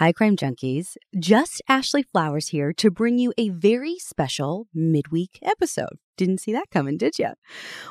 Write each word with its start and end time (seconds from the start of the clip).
Hi, 0.00 0.12
Crime 0.12 0.34
Junkies. 0.34 0.96
Just 1.18 1.60
Ashley 1.68 2.02
Flowers 2.02 2.48
here 2.48 2.72
to 2.72 2.90
bring 2.90 3.18
you 3.18 3.34
a 3.36 3.50
very 3.50 3.98
special 3.98 4.66
midweek 4.72 5.38
episode. 5.42 5.98
Didn't 6.16 6.38
see 6.38 6.54
that 6.54 6.70
coming, 6.70 6.96
did 6.96 7.18
you? 7.18 7.32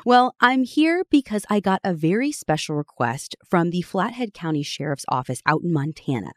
Well, 0.04 0.34
I'm 0.40 0.64
here 0.64 1.04
because 1.08 1.46
I 1.48 1.60
got 1.60 1.80
a 1.84 1.94
very 1.94 2.32
special 2.32 2.74
request 2.74 3.36
from 3.48 3.70
the 3.70 3.82
Flathead 3.82 4.34
County 4.34 4.64
Sheriff's 4.64 5.04
Office 5.08 5.40
out 5.46 5.62
in 5.62 5.72
Montana. 5.72 6.32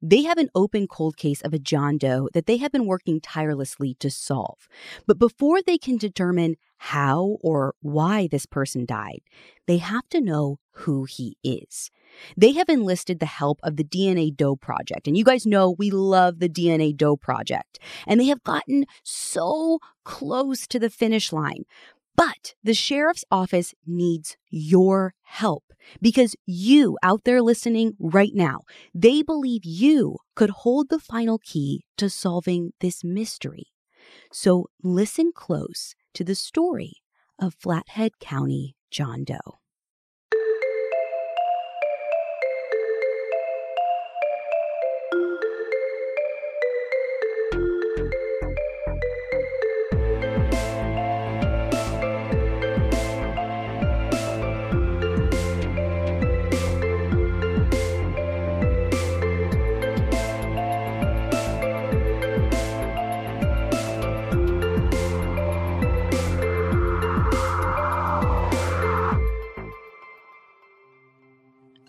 They 0.00 0.22
have 0.22 0.38
an 0.38 0.48
open 0.54 0.86
cold 0.86 1.18
case 1.18 1.42
of 1.42 1.52
a 1.52 1.58
John 1.58 1.98
Doe 1.98 2.30
that 2.32 2.46
they 2.46 2.56
have 2.56 2.72
been 2.72 2.86
working 2.86 3.20
tirelessly 3.20 3.96
to 4.00 4.10
solve. 4.10 4.66
But 5.06 5.18
before 5.18 5.60
they 5.60 5.76
can 5.76 5.98
determine 5.98 6.56
how 6.78 7.36
or 7.40 7.74
why 7.80 8.28
this 8.28 8.46
person 8.46 8.86
died, 8.86 9.20
they 9.66 9.78
have 9.78 10.08
to 10.10 10.20
know 10.20 10.58
who 10.70 11.04
he 11.04 11.36
is. 11.42 11.90
They 12.36 12.52
have 12.52 12.68
enlisted 12.68 13.20
the 13.20 13.26
help 13.26 13.58
of 13.62 13.76
the 13.76 13.84
DNA 13.84 14.34
Doe 14.34 14.56
Project. 14.56 15.06
And 15.06 15.16
you 15.16 15.24
guys 15.24 15.44
know 15.44 15.70
we 15.70 15.90
love 15.90 16.38
the 16.38 16.48
DNA 16.48 16.96
Doe 16.96 17.16
Project. 17.16 17.78
And 18.06 18.20
they 18.20 18.26
have 18.26 18.42
gotten 18.42 18.86
so 19.02 19.80
close 20.04 20.66
to 20.68 20.78
the 20.78 20.90
finish 20.90 21.32
line. 21.32 21.64
But 22.16 22.54
the 22.64 22.74
sheriff's 22.74 23.24
office 23.30 23.74
needs 23.86 24.36
your 24.50 25.14
help 25.22 25.72
because 26.02 26.34
you 26.46 26.98
out 27.02 27.22
there 27.24 27.40
listening 27.42 27.94
right 28.00 28.32
now, 28.34 28.62
they 28.92 29.22
believe 29.22 29.64
you 29.64 30.18
could 30.34 30.50
hold 30.50 30.88
the 30.88 30.98
final 30.98 31.38
key 31.38 31.84
to 31.96 32.10
solving 32.10 32.72
this 32.80 33.04
mystery. 33.04 33.68
So 34.32 34.70
listen 34.82 35.32
close 35.34 35.94
to 36.14 36.24
the 36.24 36.34
story 36.34 36.94
of 37.38 37.54
Flathead 37.54 38.18
County 38.18 38.76
John 38.90 39.24
Doe. 39.24 39.58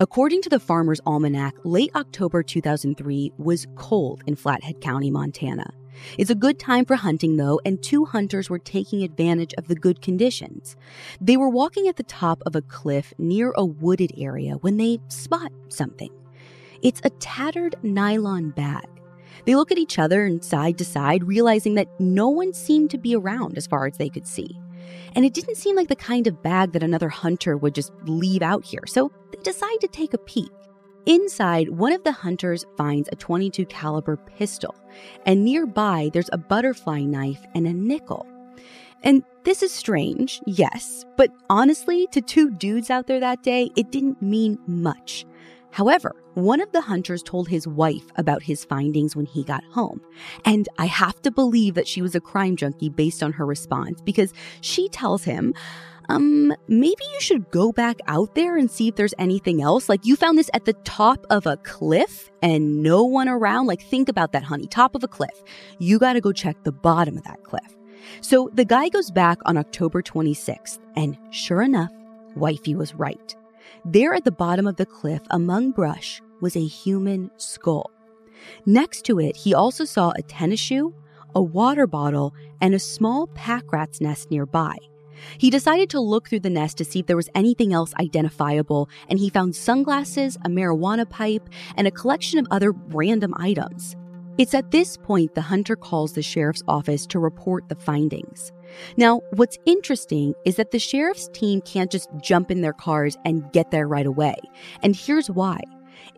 According 0.02 0.44
to 0.44 0.50
the 0.50 0.62
Farmer's 0.62 1.02
Almanac, 1.06 1.56
late 1.66 1.92
October 1.94 2.42
2003 2.42 3.34
was 3.38 3.68
cold 3.76 4.24
in 4.26 4.38
Flathead 4.38 4.80
County, 4.80 5.12
Montana. 5.12 5.74
It's 6.18 6.30
a 6.30 6.36
good 6.36 6.58
time 6.58 6.86
for 6.86 6.96
hunting, 6.96 7.36
though, 7.36 7.60
and 7.66 7.84
two 7.84 8.06
hunters 8.06 8.50
were 8.50 8.60
taking 8.60 9.04
advantage 9.04 9.54
of 9.58 9.68
the 9.68 9.76
good 9.76 10.02
conditions. 10.02 10.78
They 11.20 11.36
were 11.36 11.50
walking 11.50 11.90
at 11.90 11.98
the 11.98 12.04
top 12.04 12.42
of 12.46 12.56
a 12.56 12.62
cliff 12.62 13.14
near 13.18 13.52
a 13.58 13.66
wooded 13.66 14.14
area 14.18 14.54
when 14.62 14.78
they 14.78 15.00
spot 15.10 15.52
something. 15.68 16.12
It's 16.82 17.02
a 17.04 17.10
tattered 17.10 17.76
nylon 17.84 18.52
bag. 18.52 18.88
They 19.44 19.58
look 19.58 19.70
at 19.70 19.78
each 19.78 20.00
other 20.00 20.24
and 20.24 20.42
side 20.42 20.78
to 20.78 20.86
side, 20.86 21.26
realizing 21.26 21.76
that 21.76 21.90
no 22.00 22.30
one 22.30 22.54
seemed 22.54 22.90
to 22.92 22.98
be 22.98 23.18
around 23.18 23.58
as 23.58 23.68
far 23.68 23.86
as 23.86 23.98
they 23.98 24.08
could 24.08 24.28
see. 24.28 24.58
And 25.16 25.26
it 25.26 25.34
didn't 25.34 25.58
seem 25.58 25.76
like 25.76 25.88
the 25.88 25.96
kind 25.96 26.28
of 26.28 26.42
bag 26.42 26.72
that 26.74 26.84
another 26.84 27.10
hunter 27.10 27.58
would 27.58 27.76
just 27.76 27.92
leave 28.04 28.42
out 28.42 28.64
here, 28.64 28.84
so 28.86 29.12
they 29.32 29.40
decide 29.42 29.80
to 29.82 29.88
take 29.88 30.14
a 30.14 30.20
peek. 30.20 30.52
Inside, 31.06 31.70
one 31.70 31.94
of 31.94 32.04
the 32.04 32.12
hunters 32.12 32.66
finds 32.78 33.10
a 33.12 33.16
22 33.16 33.66
caliber 33.66 34.18
pistol, 34.18 34.76
and 35.26 35.44
nearby 35.44 36.10
there's 36.14 36.30
a 36.32 36.38
butterfly 36.38 37.02
knife 37.02 37.44
and 37.56 37.66
a 37.66 37.74
nickel. 37.74 38.28
And 39.02 39.24
this 39.44 39.64
is 39.64 39.72
strange, 39.72 40.42
yes, 40.46 41.06
but 41.16 41.32
honestly, 41.50 42.06
to 42.12 42.22
two 42.22 42.52
dudes 42.52 42.90
out 42.90 43.08
there 43.08 43.22
that 43.22 43.44
day, 43.44 43.72
it 43.78 43.92
didn't 43.92 44.22
mean 44.22 44.60
much. 44.68 45.26
However, 45.72 46.16
one 46.34 46.62
of 46.62 46.72
the 46.72 46.82
hunters 46.82 47.22
told 47.22 47.48
his 47.48 47.68
wife 47.68 48.06
about 48.16 48.42
his 48.44 48.66
findings 48.66 49.16
when 49.16 49.26
he 49.26 49.44
got 49.44 49.64
home. 49.66 50.02
And 50.46 50.68
I 50.78 50.86
have 50.86 51.22
to 51.24 51.32
believe 51.32 51.76
that 51.76 51.88
she 51.88 52.02
was 52.02 52.16
a 52.16 52.22
crime 52.22 52.56
junkie 52.56 52.90
based 52.90 53.22
on 53.22 53.34
her 53.34 53.46
response 53.46 54.02
because 54.02 54.34
she 54.62 54.90
tells 54.90 55.24
him, 55.24 55.54
um, 56.10 56.52
maybe 56.68 57.04
you 57.14 57.22
should 57.22 57.52
go 57.52 57.72
back 57.72 58.00
out 58.08 58.34
there 58.34 58.58
and 58.58 58.70
see 58.70 58.88
if 58.88 58.96
there's 58.96 59.14
anything 59.20 59.62
else. 59.62 59.88
Like 59.88 60.06
you 60.06 60.16
found 60.16 60.40
this 60.40 60.50
at 60.56 60.66
the 60.66 60.74
top 60.74 61.24
of 61.30 61.46
a 61.46 61.58
cliff 61.58 62.32
and 62.42 62.82
no 62.82 63.04
one 63.04 63.30
around. 63.30 63.68
Like 63.68 63.82
think 63.82 64.10
about 64.10 64.32
that, 64.32 64.44
honey. 64.44 64.66
Top 64.66 64.96
of 64.96 65.04
a 65.04 65.08
cliff. 65.08 65.44
You 65.78 66.00
got 66.00 66.14
to 66.14 66.22
go 66.22 66.32
check 66.32 66.64
the 66.64 66.72
bottom 66.72 67.16
of 67.16 67.24
that 67.26 67.44
cliff. 67.44 67.76
So 68.22 68.50
the 68.54 68.66
guy 68.66 68.90
goes 68.90 69.12
back 69.12 69.38
on 69.46 69.58
October 69.58 70.02
26th, 70.02 70.80
and 70.96 71.18
sure 71.32 71.62
enough, 71.62 71.92
wifey 72.36 72.74
was 72.74 72.96
right. 72.96 73.36
There 73.86 74.14
at 74.14 74.26
the 74.26 74.32
bottom 74.32 74.68
of 74.68 74.78
the 74.78 74.86
cliff, 74.86 75.22
among 75.30 75.72
brush, 75.72 76.22
was 76.42 76.56
a 76.56 76.66
human 76.66 77.32
skull. 77.38 77.92
Next 78.66 79.04
to 79.06 79.20
it, 79.20 79.36
he 79.36 79.54
also 79.54 79.86
saw 79.86 80.12
a 80.12 80.22
tennis 80.22 80.60
shoe, 80.60 80.94
a 81.36 81.42
water 81.42 81.88
bottle, 81.88 82.34
and 82.62 82.74
a 82.74 82.80
small 82.80 83.28
pack 83.28 83.72
rat's 83.72 84.02
nest 84.02 84.32
nearby. 84.32 84.76
He 85.38 85.50
decided 85.50 85.90
to 85.90 86.00
look 86.00 86.30
through 86.30 86.42
the 86.42 86.50
nest 86.50 86.78
to 86.78 86.86
see 86.86 87.00
if 87.00 87.08
there 87.08 87.18
was 87.18 87.30
anything 87.36 87.74
else 87.74 87.94
identifiable, 88.00 88.90
and 89.10 89.20
he 89.20 89.30
found 89.30 89.56
sunglasses, 89.56 90.38
a 90.46 90.50
marijuana 90.50 91.10
pipe, 91.10 91.50
and 91.76 91.88
a 91.88 91.92
collection 91.92 92.40
of 92.40 92.48
other 92.52 92.72
random 92.72 93.34
items. 93.38 93.96
It's 94.38 94.54
at 94.54 94.72
this 94.72 94.96
point 94.96 95.36
the 95.36 95.42
hunter 95.42 95.76
calls 95.76 96.14
the 96.14 96.22
sheriff's 96.22 96.64
office 96.68 97.06
to 97.08 97.20
report 97.20 97.68
the 97.68 97.76
findings. 97.76 98.54
Now, 98.98 99.22
what's 99.32 99.58
interesting 99.66 100.36
is 100.46 100.56
that 100.58 100.72
the 100.72 100.80
sheriff's 100.80 101.28
team 101.30 101.62
can't 101.62 101.92
just 101.92 102.10
jump 102.22 102.52
in 102.52 102.62
their 102.62 102.74
cars 102.74 103.18
and 103.26 103.52
get 103.52 103.72
there 103.72 103.88
right 103.88 104.06
away. 104.06 104.36
And 104.84 104.96
here's 104.96 105.30
why. 105.30 105.60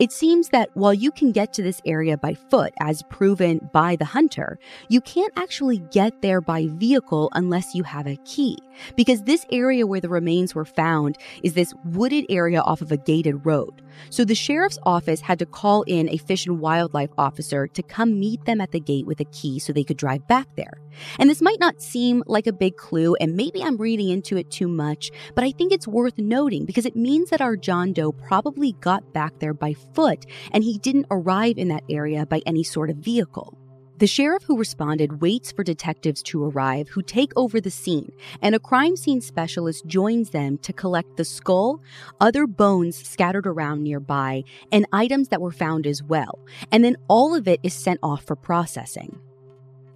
It 0.02 0.12
seems 0.12 0.50
that 0.50 0.72
while 0.74 0.96
you 0.96 1.12
can 1.12 1.32
get 1.32 1.54
to 1.54 1.62
this 1.62 1.80
area 1.86 2.18
by 2.18 2.34
foot, 2.34 2.74
as 2.80 3.04
proven 3.04 3.70
by 3.72 3.96
the 3.96 4.06
hunter, 4.06 4.58
you 4.90 5.00
can't 5.00 5.32
actually 5.38 5.78
get 5.78 6.24
there 6.24 6.42
by 6.42 6.66
vehicle 6.72 7.30
unless 7.34 7.76
you 7.76 7.84
have 7.84 8.08
a 8.08 8.18
key. 8.26 8.58
Because 8.96 9.22
this 9.22 9.46
area 9.52 9.86
where 9.86 10.02
the 10.02 10.10
remains 10.10 10.56
were 10.56 10.66
found 10.66 11.20
is 11.44 11.54
this 11.54 11.76
wooded 11.86 12.26
area 12.32 12.62
off 12.62 12.82
of 12.82 12.92
a 12.92 12.98
gated 12.98 13.46
road. 13.46 13.84
So 14.10 14.26
the 14.26 14.34
sheriff's 14.34 14.80
office 14.84 15.22
had 15.22 15.38
to 15.38 15.46
call 15.46 15.84
in 15.84 16.10
a 16.10 16.18
fish 16.18 16.48
and 16.48 16.60
wildlife 16.60 17.12
officer 17.20 17.68
to 17.68 17.84
come 17.84 18.20
meet 18.20 18.46
them 18.46 18.60
at 18.60 18.72
the 18.72 18.80
gate 18.80 19.06
with 19.06 19.20
a 19.20 19.26
key 19.26 19.60
so 19.60 19.72
they 19.72 19.84
could 19.84 19.98
drive 19.98 20.28
back 20.28 20.48
there. 20.56 20.82
And 21.20 21.30
this 21.30 21.42
might 21.42 21.60
not 21.60 21.82
seem 21.82 22.24
like 22.26 22.48
a 22.48 22.54
big 22.54 22.76
clue, 22.76 23.16
and 23.16 23.36
maybe 23.36 23.64
I'm 23.64 23.78
reading 23.78 24.10
into 24.10 24.38
it 24.38 24.52
too 24.52 24.68
much, 24.68 25.12
but 25.36 25.44
I 25.44 25.52
think 25.52 25.72
it's 25.72 25.88
worth 25.88 26.18
noting 26.18 26.66
because 26.66 26.86
it 26.86 26.96
means 26.96 27.30
that 27.30 27.42
our 27.42 27.56
John 27.56 27.94
Doe 27.94 28.12
probably 28.12 28.74
got 28.74 29.14
back 29.14 29.40
there 29.40 29.54
by 29.54 29.74
foot 29.94 30.26
and 30.52 30.64
he 30.64 30.78
didn't 30.78 31.08
arrive 31.12 31.58
in 31.58 31.68
that 31.70 31.84
area 31.90 32.26
by 32.26 32.42
any 32.46 32.64
sort 32.64 32.90
of 32.90 32.98
vehicle. 32.98 33.58
The 34.02 34.08
sheriff 34.08 34.42
who 34.42 34.58
responded 34.58 35.22
waits 35.22 35.52
for 35.52 35.64
detectives 35.64 36.24
to 36.24 36.44
arrive 36.44 36.90
who 36.90 37.04
take 37.04 37.32
over 37.36 37.62
the 37.62 37.70
scene, 37.70 38.12
and 38.42 38.56
a 38.56 38.60
crime 38.60 38.96
scene 38.96 39.22
specialist 39.22 39.86
joins 39.86 40.32
them 40.32 40.58
to 40.64 40.74
collect 40.74 41.18
the 41.18 41.24
skull, 41.24 41.84
other 42.20 42.48
bones 42.48 42.98
scattered 42.98 43.46
around 43.46 43.84
nearby, 43.84 44.44
and 44.72 44.88
items 44.92 45.28
that 45.28 45.40
were 45.40 45.52
found 45.52 45.86
as 45.86 46.02
well. 46.02 46.40
And 46.72 46.84
then 46.84 46.98
all 47.10 47.36
of 47.36 47.48
it 47.48 47.60
is 47.62 47.76
sent 47.76 48.00
off 48.02 48.24
for 48.24 48.36
processing. 48.36 49.20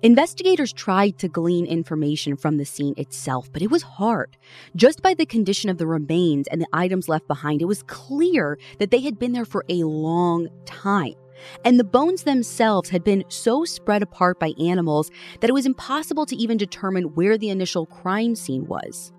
Investigators 0.05 0.71
tried 0.71 1.17
to 1.17 1.27
glean 1.27 1.65
information 1.65 2.37
from 2.37 2.57
the 2.57 2.63
scene 2.63 2.93
itself, 2.95 3.51
but 3.51 3.63
it 3.63 3.71
was 3.71 3.81
hard. 3.81 4.37
Just 4.75 5.01
by 5.01 5.15
the 5.15 5.25
condition 5.25 5.67
of 5.67 5.79
the 5.79 5.87
remains 5.87 6.47
and 6.49 6.61
the 6.61 6.67
items 6.71 7.09
left 7.09 7.27
behind, 7.27 7.59
it 7.59 7.65
was 7.65 7.81
clear 7.81 8.59
that 8.77 8.91
they 8.91 8.99
had 8.99 9.17
been 9.17 9.31
there 9.31 9.45
for 9.45 9.65
a 9.67 9.83
long 9.83 10.47
time. 10.63 11.15
And 11.63 11.79
the 11.79 11.83
bones 11.83 12.21
themselves 12.21 12.91
had 12.91 13.03
been 13.03 13.23
so 13.29 13.65
spread 13.65 14.03
apart 14.03 14.39
by 14.39 14.53
animals 14.59 15.09
that 15.39 15.49
it 15.49 15.53
was 15.53 15.65
impossible 15.65 16.27
to 16.27 16.35
even 16.35 16.57
determine 16.57 17.15
where 17.15 17.35
the 17.35 17.49
initial 17.49 17.87
crime 17.87 18.35
scene 18.35 18.67
was. 18.67 19.11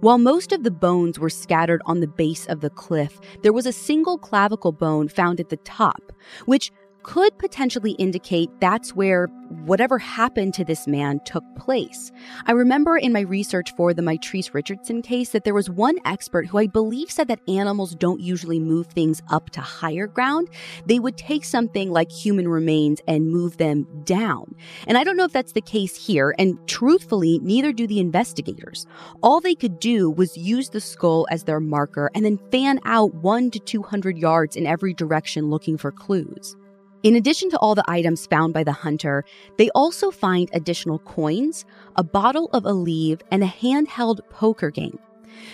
While 0.00 0.18
most 0.18 0.52
of 0.52 0.62
the 0.62 0.70
bones 0.70 1.18
were 1.18 1.30
scattered 1.30 1.80
on 1.86 2.00
the 2.00 2.06
base 2.06 2.44
of 2.48 2.60
the 2.60 2.68
cliff, 2.68 3.18
there 3.42 3.54
was 3.54 3.64
a 3.64 3.72
single 3.72 4.18
clavicle 4.18 4.72
bone 4.72 5.08
found 5.08 5.40
at 5.40 5.48
the 5.48 5.56
top, 5.56 6.12
which 6.44 6.70
could 7.08 7.38
potentially 7.38 7.92
indicate 7.92 8.50
that's 8.60 8.94
where 8.94 9.28
whatever 9.64 9.96
happened 9.96 10.52
to 10.52 10.62
this 10.62 10.86
man 10.86 11.18
took 11.24 11.42
place. 11.56 12.12
I 12.44 12.52
remember 12.52 12.98
in 12.98 13.14
my 13.14 13.20
research 13.20 13.74
for 13.76 13.94
the 13.94 14.02
Mitrice 14.02 14.52
Richardson 14.52 15.00
case 15.00 15.30
that 15.30 15.44
there 15.44 15.54
was 15.54 15.70
one 15.70 15.96
expert 16.04 16.46
who 16.46 16.58
I 16.58 16.66
believe 16.66 17.10
said 17.10 17.28
that 17.28 17.40
animals 17.48 17.94
don't 17.94 18.20
usually 18.20 18.60
move 18.60 18.88
things 18.88 19.22
up 19.30 19.48
to 19.50 19.62
higher 19.62 20.06
ground. 20.06 20.50
They 20.84 20.98
would 20.98 21.16
take 21.16 21.46
something 21.46 21.90
like 21.90 22.12
human 22.12 22.46
remains 22.46 23.00
and 23.08 23.30
move 23.30 23.56
them 23.56 23.86
down. 24.04 24.54
And 24.86 24.98
I 24.98 25.02
don't 25.02 25.16
know 25.16 25.24
if 25.24 25.32
that's 25.32 25.52
the 25.52 25.62
case 25.62 25.96
here, 25.96 26.34
and 26.38 26.58
truthfully, 26.68 27.38
neither 27.42 27.72
do 27.72 27.86
the 27.86 28.00
investigators. 28.00 28.86
All 29.22 29.40
they 29.40 29.54
could 29.54 29.80
do 29.80 30.10
was 30.10 30.36
use 30.36 30.68
the 30.68 30.80
skull 30.82 31.26
as 31.30 31.44
their 31.44 31.58
marker 31.58 32.10
and 32.14 32.22
then 32.22 32.38
fan 32.52 32.80
out 32.84 33.14
one 33.14 33.50
to 33.52 33.58
200 33.58 34.18
yards 34.18 34.56
in 34.56 34.66
every 34.66 34.92
direction 34.92 35.48
looking 35.48 35.78
for 35.78 35.90
clues. 35.90 36.54
In 37.04 37.14
addition 37.14 37.48
to 37.50 37.58
all 37.58 37.76
the 37.76 37.88
items 37.88 38.26
found 38.26 38.52
by 38.52 38.64
the 38.64 38.72
hunter, 38.72 39.24
they 39.56 39.70
also 39.70 40.10
find 40.10 40.50
additional 40.52 40.98
coins, 40.98 41.64
a 41.94 42.02
bottle 42.02 42.50
of 42.52 42.64
Aleve, 42.64 43.22
and 43.30 43.44
a 43.44 43.46
handheld 43.46 44.20
poker 44.30 44.70
game. 44.70 44.98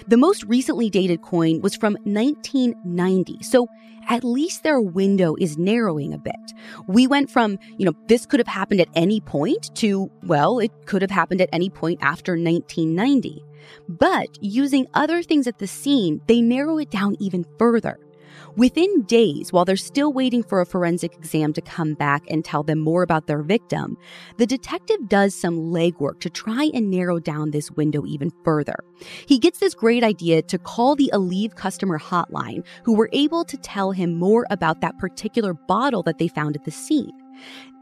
The 0.08 0.16
most 0.16 0.44
recently 0.44 0.88
dated 0.88 1.20
coin 1.20 1.60
was 1.60 1.76
from 1.76 1.98
1990, 2.04 3.42
so 3.42 3.68
at 4.08 4.24
least 4.24 4.62
their 4.62 4.80
window 4.80 5.34
is 5.38 5.58
narrowing 5.58 6.14
a 6.14 6.18
bit. 6.18 6.34
We 6.86 7.06
went 7.06 7.30
from, 7.30 7.58
you 7.76 7.84
know, 7.84 7.94
this 8.06 8.24
could 8.24 8.40
have 8.40 8.46
happened 8.46 8.80
at 8.80 8.88
any 8.94 9.20
point 9.20 9.74
to, 9.76 10.10
well, 10.22 10.58
it 10.58 10.72
could 10.86 11.02
have 11.02 11.10
happened 11.10 11.42
at 11.42 11.50
any 11.52 11.68
point 11.68 11.98
after 12.02 12.32
1990. 12.32 13.44
But 13.88 14.28
using 14.40 14.86
other 14.94 15.22
things 15.22 15.46
at 15.46 15.58
the 15.58 15.66
scene, 15.66 16.22
they 16.26 16.40
narrow 16.40 16.78
it 16.78 16.90
down 16.90 17.16
even 17.18 17.44
further. 17.58 17.98
Within 18.56 19.02
days, 19.02 19.52
while 19.52 19.64
they're 19.64 19.76
still 19.76 20.12
waiting 20.12 20.44
for 20.44 20.60
a 20.60 20.66
forensic 20.66 21.12
exam 21.14 21.52
to 21.54 21.60
come 21.60 21.94
back 21.94 22.22
and 22.30 22.44
tell 22.44 22.62
them 22.62 22.78
more 22.78 23.02
about 23.02 23.26
their 23.26 23.42
victim, 23.42 23.96
the 24.36 24.46
detective 24.46 25.08
does 25.08 25.34
some 25.34 25.58
legwork 25.58 26.20
to 26.20 26.30
try 26.30 26.70
and 26.72 26.88
narrow 26.88 27.18
down 27.18 27.50
this 27.50 27.72
window 27.72 28.06
even 28.06 28.30
further. 28.44 28.76
He 29.26 29.40
gets 29.40 29.58
this 29.58 29.74
great 29.74 30.04
idea 30.04 30.40
to 30.42 30.58
call 30.58 30.94
the 30.94 31.10
Aleve 31.12 31.56
customer 31.56 31.98
hotline, 31.98 32.64
who 32.84 32.94
were 32.94 33.10
able 33.12 33.44
to 33.44 33.56
tell 33.56 33.90
him 33.90 34.14
more 34.14 34.46
about 34.50 34.80
that 34.82 34.98
particular 34.98 35.54
bottle 35.54 36.04
that 36.04 36.18
they 36.18 36.28
found 36.28 36.54
at 36.54 36.64
the 36.64 36.70
scene. 36.70 37.10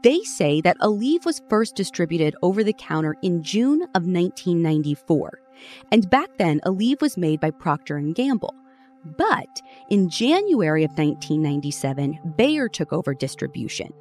They 0.01 0.21
say 0.21 0.59
that 0.61 0.79
Aleve 0.79 1.23
was 1.23 1.43
first 1.49 1.75
distributed 1.75 2.35
over 2.41 2.63
the 2.63 2.73
counter 2.73 3.15
in 3.21 3.43
June 3.43 3.83
of 3.93 4.07
1994. 4.07 5.39
And 5.91 6.09
back 6.09 6.29
then, 6.39 6.61
Aleve 6.65 6.99
was 6.99 7.15
made 7.15 7.39
by 7.39 7.51
Procter 7.51 7.99
& 7.99 8.13
Gamble. 8.13 8.55
But 9.05 9.61
in 9.89 10.09
January 10.09 10.83
of 10.83 10.91
1997, 10.91 12.33
Bayer 12.37 12.69
took 12.69 12.93
over 12.93 13.13
distribution. 13.13 13.93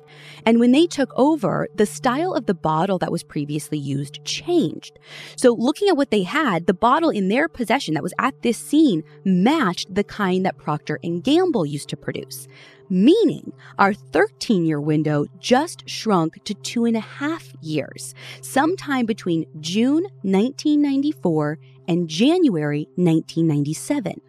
And 0.47 0.61
when 0.61 0.73
they 0.73 0.87
took 0.87 1.13
over, 1.17 1.69
the 1.75 1.87
style 1.87 2.35
of 2.35 2.47
the 2.47 2.55
bottle 2.55 2.99
that 2.99 3.11
was 3.11 3.25
previously 3.25 3.79
used 3.79 4.25
changed. 4.25 4.99
So, 5.37 5.55
looking 5.55 5.89
at 5.89 5.97
what 5.97 6.11
they 6.11 6.23
had, 6.23 6.67
the 6.67 6.75
bottle 6.75 7.11
in 7.11 7.29
their 7.29 7.49
possession 7.49 7.95
that 7.95 8.03
was 8.03 8.15
at 8.19 8.43
this 8.43 8.59
scene 8.59 9.03
matched 9.25 9.93
the 9.93 10.05
kind 10.05 10.47
that 10.47 10.59
Procter 10.59 11.01
and 11.03 11.23
Gamble 11.23 11.67
used 11.67 11.89
to 11.89 11.97
produce. 11.97 12.47
Meaning, 12.89 13.53
our 13.79 13.95
13 13.95 14.67
year 14.67 14.81
window 14.81 15.25
just 15.41 15.89
shrunk 15.89 16.45
to 16.45 16.55
two 16.55 16.85
and 16.85 16.97
a 16.97 17.01
half 17.01 17.53
years, 17.61 18.15
sometime 18.41 19.07
between 19.07 19.47
June 19.61 20.05
1994 20.23 21.59
and 21.89 22.09
January 22.09 22.87
1997. 22.97 24.21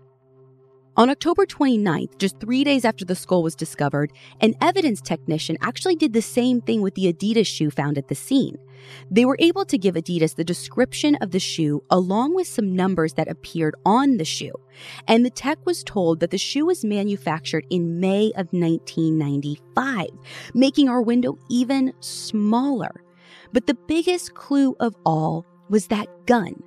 On 0.96 1.10
October 1.10 1.48
29th, 1.48 2.20
just 2.20 2.40
three 2.40 2.64
days 2.64 2.86
after 2.86 3.04
the 3.04 3.16
skull 3.16 3.42
was 3.42 3.56
discovered, 3.56 4.14
an 4.42 4.54
evidence 4.62 5.02
technician 5.02 5.58
actually 5.60 5.96
did 5.96 6.14
the 6.14 6.22
same 6.22 6.62
thing 6.62 6.84
with 6.84 6.94
the 6.94 7.12
Adidas 7.12 7.48
shoe 7.48 7.72
found 7.72 7.98
at 7.98 8.10
the 8.10 8.16
scene. 8.16 8.60
They 9.10 9.26
were 9.26 9.38
able 9.40 9.66
to 9.66 9.78
give 9.80 9.96
Adidas 9.96 10.36
the 10.36 10.44
description 10.44 11.16
of 11.16 11.32
the 11.32 11.40
shoe 11.40 11.84
along 11.90 12.36
with 12.36 12.46
some 12.46 12.76
numbers 12.76 13.14
that 13.14 13.28
appeared 13.28 13.74
on 13.88 14.18
the 14.18 14.26
shoe. 14.26 14.54
And 15.08 15.26
the 15.26 15.32
tech 15.32 15.58
was 15.66 15.84
told 15.84 16.20
that 16.20 16.30
the 16.30 16.38
shoe 16.38 16.68
was 16.68 16.86
manufactured 16.86 17.66
in 17.72 18.00
May 18.00 18.28
of 18.36 18.54
1995, 18.54 20.10
making 20.54 20.90
our 20.90 21.02
window 21.02 21.40
even 21.50 21.92
smaller. 22.02 23.04
But 23.52 23.66
the 23.66 23.78
biggest 23.88 24.36
clue 24.36 24.76
of 24.80 24.96
all 25.08 25.44
was 25.70 25.88
that 25.88 26.28
gun, 26.28 26.62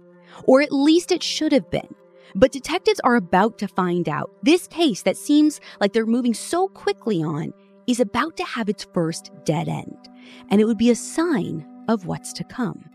or 0.47 0.63
at 0.63 0.73
least 0.73 1.13
it 1.13 1.23
should 1.23 1.53
have 1.53 1.71
been. 1.71 1.95
But 2.37 2.53
detectives 2.53 3.01
are 3.01 3.17
about 3.17 3.57
to 3.59 3.67
find 3.67 4.11
out 4.11 4.31
this 4.43 4.69
case 4.69 5.01
that 5.03 5.17
seems 5.17 5.59
like 5.81 5.95
they're 5.95 6.05
moving 6.05 6.35
so 6.35 6.69
quickly 6.69 7.23
on 7.23 7.55
is 7.87 7.99
about 7.99 8.37
to 8.37 8.45
have 8.45 8.69
its 8.69 8.87
first 8.93 9.31
dead 9.45 9.69
end, 9.69 9.97
and 10.51 10.61
it 10.61 10.67
would 10.67 10.77
be 10.77 10.91
a 10.91 10.95
sign 10.95 11.67
of 11.89 12.05
what's 12.05 12.35
to 12.35 12.45
come. 12.45 12.91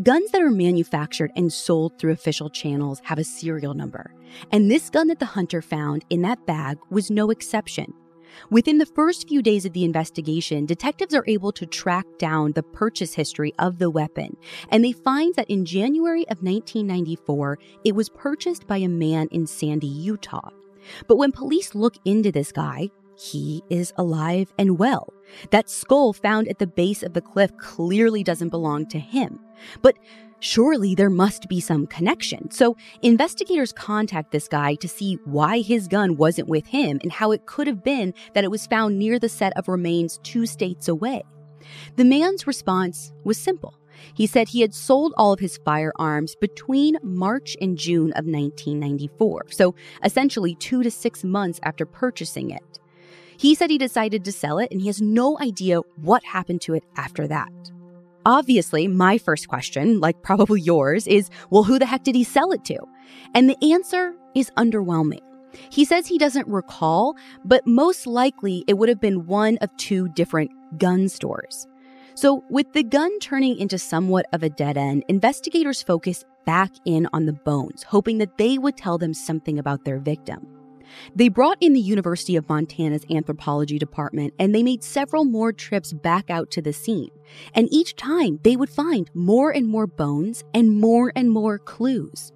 Guns 0.00 0.30
that 0.30 0.42
are 0.42 0.50
manufactured 0.50 1.32
and 1.34 1.52
sold 1.52 1.98
through 1.98 2.12
official 2.12 2.50
channels 2.50 3.00
have 3.02 3.18
a 3.18 3.24
serial 3.24 3.74
number, 3.74 4.14
and 4.52 4.70
this 4.70 4.90
gun 4.90 5.08
that 5.08 5.18
the 5.18 5.26
hunter 5.26 5.60
found 5.60 6.04
in 6.08 6.22
that 6.22 6.46
bag 6.46 6.78
was 6.88 7.10
no 7.10 7.30
exception. 7.30 7.92
Within 8.50 8.78
the 8.78 8.86
first 8.86 9.28
few 9.28 9.42
days 9.42 9.64
of 9.64 9.72
the 9.72 9.84
investigation, 9.84 10.66
detectives 10.66 11.14
are 11.14 11.24
able 11.26 11.52
to 11.52 11.66
track 11.66 12.06
down 12.18 12.52
the 12.52 12.62
purchase 12.62 13.14
history 13.14 13.52
of 13.58 13.78
the 13.78 13.90
weapon, 13.90 14.36
and 14.70 14.84
they 14.84 14.92
find 14.92 15.34
that 15.34 15.50
in 15.50 15.64
January 15.64 16.22
of 16.28 16.42
1994, 16.42 17.58
it 17.84 17.94
was 17.94 18.08
purchased 18.08 18.66
by 18.66 18.78
a 18.78 18.88
man 18.88 19.28
in 19.30 19.46
Sandy, 19.46 19.86
Utah. 19.86 20.50
But 21.08 21.16
when 21.16 21.32
police 21.32 21.74
look 21.74 21.96
into 22.04 22.30
this 22.30 22.52
guy, 22.52 22.90
he 23.18 23.62
is 23.70 23.92
alive 23.96 24.52
and 24.58 24.78
well. 24.78 25.12
That 25.50 25.70
skull 25.70 26.12
found 26.12 26.48
at 26.48 26.58
the 26.58 26.66
base 26.66 27.02
of 27.02 27.14
the 27.14 27.22
cliff 27.22 27.56
clearly 27.56 28.22
doesn't 28.22 28.50
belong 28.50 28.86
to 28.86 28.98
him. 28.98 29.40
But 29.82 29.96
Surely 30.46 30.94
there 30.94 31.10
must 31.10 31.48
be 31.48 31.60
some 31.60 31.88
connection. 31.88 32.52
So 32.52 32.76
investigators 33.02 33.72
contact 33.72 34.30
this 34.30 34.46
guy 34.46 34.76
to 34.76 34.86
see 34.86 35.18
why 35.24 35.60
his 35.60 35.88
gun 35.88 36.16
wasn't 36.16 36.46
with 36.46 36.66
him 36.66 37.00
and 37.02 37.10
how 37.10 37.32
it 37.32 37.46
could 37.46 37.66
have 37.66 37.82
been 37.82 38.14
that 38.32 38.44
it 38.44 38.50
was 38.50 38.68
found 38.68 38.96
near 38.96 39.18
the 39.18 39.28
set 39.28 39.52
of 39.56 39.66
remains 39.66 40.20
two 40.22 40.46
states 40.46 40.86
away. 40.86 41.24
The 41.96 42.04
man's 42.04 42.46
response 42.46 43.12
was 43.24 43.36
simple. 43.36 43.74
He 44.14 44.28
said 44.28 44.48
he 44.48 44.60
had 44.60 44.72
sold 44.72 45.14
all 45.18 45.32
of 45.32 45.40
his 45.40 45.58
firearms 45.64 46.36
between 46.36 46.96
March 47.02 47.56
and 47.60 47.76
June 47.76 48.12
of 48.12 48.24
1994, 48.24 49.46
so 49.50 49.74
essentially 50.04 50.54
two 50.54 50.84
to 50.84 50.92
six 50.92 51.24
months 51.24 51.58
after 51.64 51.84
purchasing 51.84 52.50
it. 52.50 52.78
He 53.36 53.56
said 53.56 53.68
he 53.68 53.78
decided 53.78 54.24
to 54.24 54.30
sell 54.30 54.60
it 54.60 54.70
and 54.70 54.80
he 54.80 54.86
has 54.86 55.02
no 55.02 55.40
idea 55.40 55.80
what 55.96 56.22
happened 56.24 56.60
to 56.62 56.74
it 56.74 56.84
after 56.96 57.26
that. 57.26 57.50
Obviously, 58.26 58.88
my 58.88 59.18
first 59.18 59.46
question, 59.46 60.00
like 60.00 60.20
probably 60.22 60.60
yours, 60.60 61.06
is 61.06 61.30
well, 61.50 61.62
who 61.62 61.78
the 61.78 61.86
heck 61.86 62.02
did 62.02 62.16
he 62.16 62.24
sell 62.24 62.50
it 62.50 62.64
to? 62.64 62.76
And 63.34 63.48
the 63.48 63.72
answer 63.72 64.14
is 64.34 64.50
underwhelming. 64.56 65.20
He 65.70 65.84
says 65.84 66.08
he 66.08 66.18
doesn't 66.18 66.48
recall, 66.48 67.14
but 67.44 67.64
most 67.68 68.04
likely 68.04 68.64
it 68.66 68.78
would 68.78 68.88
have 68.88 69.00
been 69.00 69.26
one 69.26 69.58
of 69.58 69.74
two 69.76 70.08
different 70.08 70.50
gun 70.76 71.08
stores. 71.08 71.68
So, 72.16 72.42
with 72.50 72.72
the 72.72 72.82
gun 72.82 73.16
turning 73.20 73.58
into 73.58 73.78
somewhat 73.78 74.26
of 74.32 74.42
a 74.42 74.50
dead 74.50 74.76
end, 74.76 75.04
investigators 75.06 75.84
focus 75.84 76.24
back 76.46 76.72
in 76.84 77.06
on 77.12 77.26
the 77.26 77.32
bones, 77.32 77.84
hoping 77.84 78.18
that 78.18 78.38
they 78.38 78.58
would 78.58 78.76
tell 78.76 78.98
them 78.98 79.14
something 79.14 79.56
about 79.56 79.84
their 79.84 79.98
victim. 80.00 80.55
They 81.14 81.28
brought 81.28 81.58
in 81.60 81.72
the 81.72 81.80
University 81.80 82.36
of 82.36 82.48
Montana's 82.48 83.06
anthropology 83.10 83.78
department 83.78 84.34
and 84.38 84.54
they 84.54 84.62
made 84.62 84.82
several 84.82 85.24
more 85.24 85.52
trips 85.52 85.92
back 85.92 86.30
out 86.30 86.50
to 86.52 86.62
the 86.62 86.72
scene. 86.72 87.10
And 87.54 87.68
each 87.70 87.96
time 87.96 88.40
they 88.42 88.56
would 88.56 88.70
find 88.70 89.10
more 89.14 89.50
and 89.50 89.66
more 89.66 89.86
bones 89.86 90.44
and 90.54 90.80
more 90.80 91.12
and 91.14 91.30
more 91.30 91.58
clues. 91.58 92.32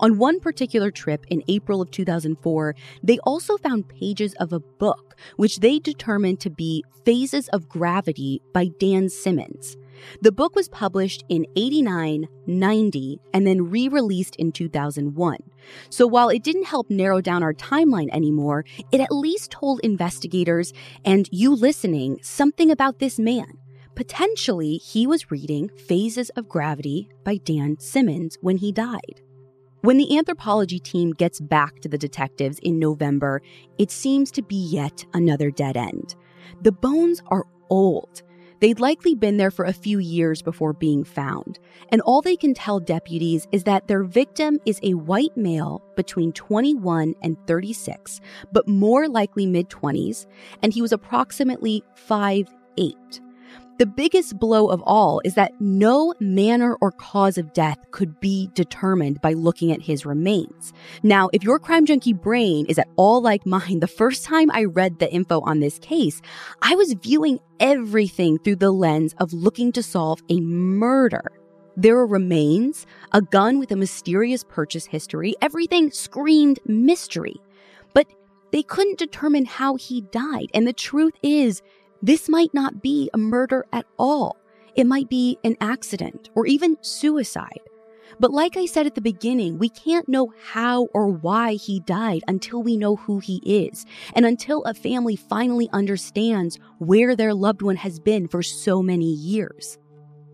On 0.00 0.18
one 0.18 0.40
particular 0.40 0.90
trip 0.90 1.26
in 1.28 1.42
April 1.48 1.80
of 1.80 1.90
2004, 1.90 2.74
they 3.02 3.18
also 3.20 3.56
found 3.56 3.88
pages 3.88 4.34
of 4.34 4.52
a 4.52 4.60
book, 4.60 5.16
which 5.36 5.60
they 5.60 5.78
determined 5.78 6.40
to 6.40 6.50
be 6.50 6.84
Phases 7.04 7.48
of 7.48 7.68
Gravity 7.68 8.42
by 8.52 8.70
Dan 8.78 9.08
Simmons. 9.08 9.76
The 10.20 10.32
book 10.32 10.54
was 10.54 10.68
published 10.68 11.24
in 11.28 11.46
89, 11.56 12.28
90, 12.46 13.20
and 13.32 13.46
then 13.46 13.70
re 13.70 13.88
released 13.88 14.36
in 14.36 14.52
2001. 14.52 15.38
So 15.90 16.06
while 16.06 16.28
it 16.28 16.42
didn't 16.42 16.66
help 16.66 16.90
narrow 16.90 17.20
down 17.20 17.42
our 17.42 17.54
timeline 17.54 18.08
anymore, 18.12 18.64
it 18.92 19.00
at 19.00 19.12
least 19.12 19.50
told 19.50 19.80
investigators 19.80 20.72
and 21.04 21.28
you 21.32 21.54
listening 21.54 22.18
something 22.22 22.70
about 22.70 22.98
this 22.98 23.18
man. 23.18 23.58
Potentially, 23.94 24.76
he 24.76 25.06
was 25.06 25.30
reading 25.30 25.70
Phases 25.88 26.28
of 26.30 26.48
Gravity 26.48 27.08
by 27.24 27.38
Dan 27.38 27.78
Simmons 27.78 28.36
when 28.42 28.58
he 28.58 28.70
died. 28.70 29.22
When 29.80 29.98
the 29.98 30.18
anthropology 30.18 30.78
team 30.78 31.12
gets 31.12 31.40
back 31.40 31.80
to 31.80 31.88
the 31.88 31.96
detectives 31.96 32.58
in 32.58 32.78
November, 32.78 33.40
it 33.78 33.90
seems 33.90 34.30
to 34.32 34.42
be 34.42 34.56
yet 34.56 35.04
another 35.14 35.50
dead 35.50 35.76
end. 35.76 36.16
The 36.62 36.72
bones 36.72 37.22
are 37.28 37.46
old. 37.70 38.22
They'd 38.60 38.80
likely 38.80 39.14
been 39.14 39.36
there 39.36 39.50
for 39.50 39.64
a 39.64 39.72
few 39.72 39.98
years 39.98 40.40
before 40.42 40.72
being 40.72 41.04
found, 41.04 41.58
and 41.90 42.00
all 42.02 42.22
they 42.22 42.36
can 42.36 42.54
tell 42.54 42.80
deputies 42.80 43.46
is 43.52 43.64
that 43.64 43.86
their 43.86 44.02
victim 44.02 44.58
is 44.64 44.80
a 44.82 44.94
white 44.94 45.36
male 45.36 45.82
between 45.94 46.32
21 46.32 47.14
and 47.22 47.36
36, 47.46 48.20
but 48.52 48.66
more 48.66 49.08
likely 49.08 49.46
mid 49.46 49.68
20s, 49.68 50.26
and 50.62 50.72
he 50.72 50.80
was 50.80 50.92
approximately 50.92 51.82
5'8. 52.08 53.20
The 53.78 53.84
biggest 53.84 54.38
blow 54.38 54.68
of 54.68 54.82
all 54.86 55.20
is 55.22 55.34
that 55.34 55.52
no 55.60 56.14
manner 56.18 56.78
or 56.80 56.92
cause 56.92 57.36
of 57.36 57.52
death 57.52 57.76
could 57.90 58.18
be 58.20 58.48
determined 58.54 59.20
by 59.20 59.34
looking 59.34 59.70
at 59.70 59.82
his 59.82 60.06
remains. 60.06 60.72
Now, 61.02 61.28
if 61.34 61.44
your 61.44 61.58
crime 61.58 61.84
junkie 61.84 62.14
brain 62.14 62.64
is 62.70 62.78
at 62.78 62.88
all 62.96 63.20
like 63.20 63.44
mine, 63.44 63.80
the 63.80 63.86
first 63.86 64.24
time 64.24 64.50
I 64.50 64.64
read 64.64 64.98
the 64.98 65.12
info 65.12 65.42
on 65.42 65.60
this 65.60 65.78
case, 65.78 66.22
I 66.62 66.74
was 66.74 66.94
viewing 66.94 67.38
everything 67.60 68.38
through 68.38 68.56
the 68.56 68.70
lens 68.70 69.14
of 69.18 69.34
looking 69.34 69.72
to 69.72 69.82
solve 69.82 70.22
a 70.30 70.40
murder. 70.40 71.30
There 71.76 71.98
are 71.98 72.06
remains, 72.06 72.86
a 73.12 73.20
gun 73.20 73.58
with 73.58 73.72
a 73.72 73.76
mysterious 73.76 74.42
purchase 74.42 74.86
history, 74.86 75.34
everything 75.42 75.90
screamed 75.90 76.60
mystery. 76.64 77.36
But 77.92 78.06
they 78.52 78.62
couldn't 78.62 78.98
determine 78.98 79.44
how 79.44 79.76
he 79.76 80.00
died. 80.00 80.46
And 80.54 80.66
the 80.66 80.72
truth 80.72 81.12
is, 81.22 81.60
this 82.02 82.28
might 82.28 82.52
not 82.52 82.82
be 82.82 83.10
a 83.12 83.18
murder 83.18 83.66
at 83.72 83.86
all. 83.98 84.36
It 84.74 84.86
might 84.86 85.08
be 85.08 85.38
an 85.44 85.56
accident 85.60 86.30
or 86.34 86.46
even 86.46 86.76
suicide. 86.82 87.60
But 88.18 88.32
like 88.32 88.56
I 88.56 88.66
said 88.66 88.86
at 88.86 88.94
the 88.94 89.00
beginning, 89.00 89.58
we 89.58 89.68
can't 89.68 90.08
know 90.08 90.32
how 90.52 90.84
or 90.94 91.08
why 91.08 91.54
he 91.54 91.80
died 91.80 92.22
until 92.28 92.62
we 92.62 92.76
know 92.76 92.96
who 92.96 93.18
he 93.18 93.42
is, 93.44 93.84
and 94.14 94.24
until 94.24 94.62
a 94.64 94.74
family 94.74 95.16
finally 95.16 95.68
understands 95.72 96.58
where 96.78 97.14
their 97.14 97.34
loved 97.34 97.62
one 97.62 97.76
has 97.76 97.98
been 97.98 98.28
for 98.28 98.42
so 98.42 98.82
many 98.82 99.12
years. 99.12 99.78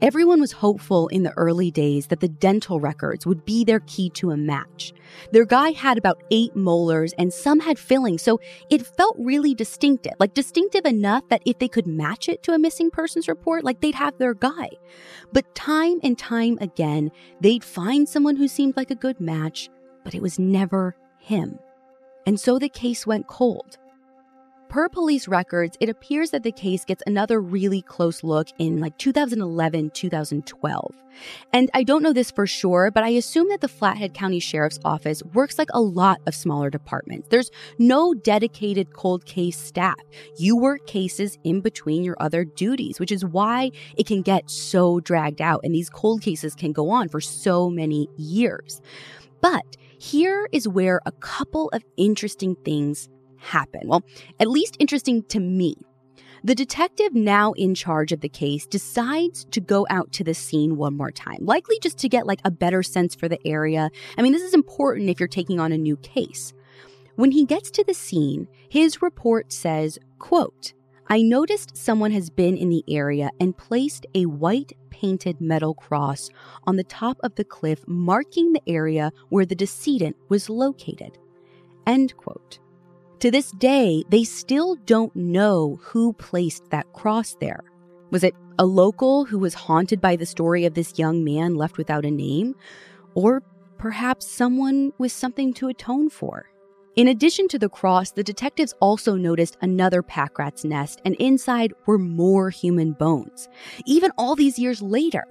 Everyone 0.02 0.40
was 0.40 0.50
hopeful 0.50 1.06
in 1.08 1.22
the 1.22 1.32
early 1.36 1.70
days 1.70 2.08
that 2.08 2.18
the 2.18 2.28
dental 2.28 2.80
records 2.80 3.24
would 3.24 3.44
be 3.44 3.62
their 3.62 3.78
key 3.86 4.10
to 4.10 4.32
a 4.32 4.36
match. 4.36 4.92
Their 5.30 5.44
guy 5.44 5.70
had 5.70 5.96
about 5.96 6.24
eight 6.32 6.56
molars 6.56 7.14
and 7.18 7.32
some 7.32 7.60
had 7.60 7.78
fillings, 7.78 8.20
so 8.20 8.40
it 8.68 8.84
felt 8.84 9.14
really 9.16 9.54
distinctive, 9.54 10.14
like 10.18 10.34
distinctive 10.34 10.84
enough 10.86 11.28
that 11.28 11.42
if 11.46 11.60
they 11.60 11.68
could 11.68 11.86
match 11.86 12.28
it 12.28 12.42
to 12.42 12.52
a 12.52 12.58
missing 12.58 12.90
persons 12.90 13.28
report, 13.28 13.62
like 13.62 13.80
they'd 13.80 13.94
have 13.94 14.18
their 14.18 14.34
guy. 14.34 14.70
But 15.32 15.54
time 15.54 16.00
and 16.02 16.18
time 16.18 16.58
again, 16.60 17.12
they'd 17.40 17.62
find 17.62 18.08
someone 18.08 18.34
who 18.34 18.48
seemed 18.48 18.76
like 18.76 18.90
a 18.90 18.96
good 18.96 19.20
match, 19.20 19.70
but 20.02 20.16
it 20.16 20.22
was 20.22 20.36
never 20.36 20.96
him. 21.20 21.60
And 22.26 22.40
so 22.40 22.58
the 22.58 22.68
case 22.68 23.06
went 23.06 23.28
cold. 23.28 23.78
Per 24.72 24.88
police 24.88 25.28
records, 25.28 25.76
it 25.80 25.90
appears 25.90 26.30
that 26.30 26.44
the 26.44 26.50
case 26.50 26.86
gets 26.86 27.02
another 27.06 27.42
really 27.42 27.82
close 27.82 28.24
look 28.24 28.48
in 28.58 28.80
like 28.80 28.96
2011, 28.96 29.90
2012. 29.90 30.94
And 31.52 31.70
I 31.74 31.82
don't 31.82 32.02
know 32.02 32.14
this 32.14 32.30
for 32.30 32.46
sure, 32.46 32.90
but 32.90 33.04
I 33.04 33.10
assume 33.10 33.50
that 33.50 33.60
the 33.60 33.68
Flathead 33.68 34.14
County 34.14 34.40
Sheriff's 34.40 34.78
Office 34.82 35.22
works 35.34 35.58
like 35.58 35.68
a 35.74 35.82
lot 35.82 36.22
of 36.26 36.34
smaller 36.34 36.70
departments. 36.70 37.28
There's 37.28 37.50
no 37.78 38.14
dedicated 38.14 38.94
cold 38.94 39.26
case 39.26 39.58
staff. 39.58 40.00
You 40.38 40.56
work 40.56 40.86
cases 40.86 41.36
in 41.44 41.60
between 41.60 42.02
your 42.02 42.16
other 42.18 42.42
duties, 42.42 42.98
which 42.98 43.12
is 43.12 43.26
why 43.26 43.72
it 43.98 44.06
can 44.06 44.22
get 44.22 44.48
so 44.48 45.00
dragged 45.00 45.42
out 45.42 45.60
and 45.64 45.74
these 45.74 45.90
cold 45.90 46.22
cases 46.22 46.54
can 46.54 46.72
go 46.72 46.88
on 46.88 47.10
for 47.10 47.20
so 47.20 47.68
many 47.68 48.08
years. 48.16 48.80
But 49.42 49.76
here 49.98 50.48
is 50.50 50.66
where 50.66 51.02
a 51.04 51.12
couple 51.12 51.68
of 51.74 51.84
interesting 51.98 52.56
things 52.64 53.10
happen? 53.42 53.82
Well, 53.84 54.02
at 54.40 54.48
least 54.48 54.76
interesting 54.78 55.22
to 55.24 55.40
me. 55.40 55.76
The 56.44 56.54
detective 56.56 57.14
now 57.14 57.52
in 57.52 57.74
charge 57.74 58.10
of 58.10 58.20
the 58.20 58.28
case 58.28 58.66
decides 58.66 59.44
to 59.52 59.60
go 59.60 59.86
out 59.90 60.10
to 60.12 60.24
the 60.24 60.34
scene 60.34 60.76
one 60.76 60.96
more 60.96 61.12
time, 61.12 61.38
likely 61.40 61.78
just 61.80 61.98
to 61.98 62.08
get 62.08 62.26
like 62.26 62.40
a 62.44 62.50
better 62.50 62.82
sense 62.82 63.14
for 63.14 63.28
the 63.28 63.38
area. 63.46 63.90
I 64.18 64.22
mean, 64.22 64.32
this 64.32 64.42
is 64.42 64.54
important 64.54 65.08
if 65.08 65.20
you're 65.20 65.28
taking 65.28 65.60
on 65.60 65.70
a 65.70 65.78
new 65.78 65.96
case. 65.98 66.52
When 67.14 67.30
he 67.30 67.44
gets 67.44 67.70
to 67.72 67.84
the 67.84 67.94
scene, 67.94 68.48
his 68.68 69.02
report 69.02 69.52
says, 69.52 70.00
quote, 70.18 70.72
I 71.08 71.22
noticed 71.22 71.76
someone 71.76 72.10
has 72.10 72.30
been 72.30 72.56
in 72.56 72.70
the 72.70 72.82
area 72.88 73.30
and 73.38 73.56
placed 73.56 74.06
a 74.14 74.26
white 74.26 74.72
painted 74.90 75.40
metal 75.40 75.74
cross 75.74 76.28
on 76.64 76.76
the 76.76 76.84
top 76.84 77.18
of 77.22 77.34
the 77.34 77.44
cliff 77.44 77.84
marking 77.86 78.52
the 78.52 78.62
area 78.66 79.12
where 79.28 79.46
the 79.46 79.54
decedent 79.54 80.16
was 80.28 80.48
located. 80.48 81.18
End 81.86 82.16
quote. 82.16 82.58
To 83.22 83.30
this 83.30 83.52
day, 83.52 84.02
they 84.08 84.24
still 84.24 84.74
don't 84.84 85.14
know 85.14 85.78
who 85.80 86.12
placed 86.14 86.70
that 86.70 86.92
cross 86.92 87.36
there. 87.40 87.62
Was 88.10 88.24
it 88.24 88.34
a 88.58 88.66
local 88.66 89.26
who 89.26 89.38
was 89.38 89.54
haunted 89.54 90.00
by 90.00 90.16
the 90.16 90.26
story 90.26 90.64
of 90.64 90.74
this 90.74 90.98
young 90.98 91.22
man 91.22 91.54
left 91.54 91.78
without 91.78 92.04
a 92.04 92.10
name? 92.10 92.56
Or 93.14 93.44
perhaps 93.78 94.26
someone 94.28 94.92
with 94.98 95.12
something 95.12 95.54
to 95.54 95.68
atone 95.68 96.10
for? 96.10 96.46
In 96.96 97.06
addition 97.06 97.46
to 97.46 97.60
the 97.60 97.68
cross, 97.68 98.10
the 98.10 98.24
detectives 98.24 98.74
also 98.80 99.14
noticed 99.14 99.56
another 99.60 100.02
pack 100.02 100.36
rat's 100.36 100.64
nest, 100.64 101.00
and 101.04 101.14
inside 101.20 101.72
were 101.86 101.98
more 101.98 102.50
human 102.50 102.90
bones, 102.90 103.48
even 103.86 104.10
all 104.18 104.34
these 104.34 104.58
years 104.58 104.82
later. 104.82 105.22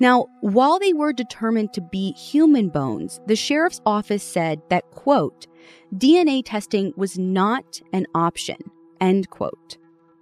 Now, 0.00 0.28
while 0.40 0.78
they 0.78 0.94
were 0.94 1.12
determined 1.12 1.74
to 1.74 1.82
be 1.82 2.12
human 2.12 2.70
bones, 2.70 3.20
the 3.26 3.36
sheriff's 3.36 3.82
office 3.84 4.22
said 4.22 4.62
that, 4.70 4.90
quote, 4.92 5.46
DNA 5.94 6.42
testing 6.44 6.92
was 6.96 7.18
not 7.18 7.80
an 7.92 8.06
option, 8.14 8.56
end 9.00 9.30
quote. 9.30 9.78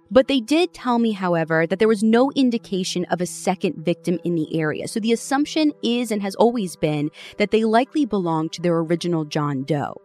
But 0.09 0.27
they 0.27 0.39
did 0.39 0.73
tell 0.73 0.99
me, 0.99 1.11
however, 1.11 1.67
that 1.67 1.79
there 1.79 1.87
was 1.87 2.03
no 2.03 2.31
indication 2.31 3.05
of 3.05 3.19
a 3.19 3.25
second 3.25 3.83
victim 3.83 4.19
in 4.23 4.35
the 4.35 4.57
area. 4.57 4.87
So 4.87 4.99
the 4.99 5.11
assumption 5.11 5.73
is 5.83 6.11
and 6.11 6.21
has 6.21 6.35
always 6.35 6.75
been 6.75 7.11
that 7.37 7.51
they 7.51 7.65
likely 7.65 8.05
belonged 8.05 8.53
to 8.53 8.61
their 8.61 8.77
original 8.77 9.25
John 9.25 9.63
Doe. 9.63 9.95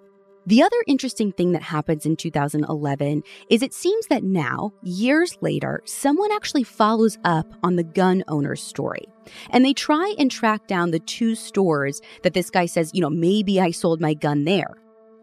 The 0.44 0.62
other 0.62 0.76
interesting 0.88 1.30
thing 1.30 1.52
that 1.52 1.62
happens 1.62 2.04
in 2.04 2.16
2011 2.16 3.22
is 3.49 3.62
it 3.62 3.72
seems 3.72 4.08
that 4.08 4.25
now, 4.25 4.72
years 4.82 5.38
later, 5.40 5.82
someone 5.84 6.32
actually 6.32 6.64
follows 6.64 7.16
up 7.25 7.46
on 7.62 7.76
the 7.76 7.84
gun 7.84 8.25
owner's 8.26 8.61
story. 8.61 9.04
And 9.50 9.64
they 9.64 9.72
try 9.72 10.16
and 10.18 10.28
track 10.28 10.66
down 10.66 10.90
the 10.90 10.99
two 10.99 11.37
stores 11.37 12.00
that 12.25 12.34
this 12.34 12.50
guy 12.50 12.66
says, 12.66 12.90
you 12.92 13.00
know, 13.00 13.11
maybe 13.11 13.61
I 13.61 13.70
sold 13.70 14.00
my 14.00 14.14
gun 14.14 14.42
there. 14.42 14.75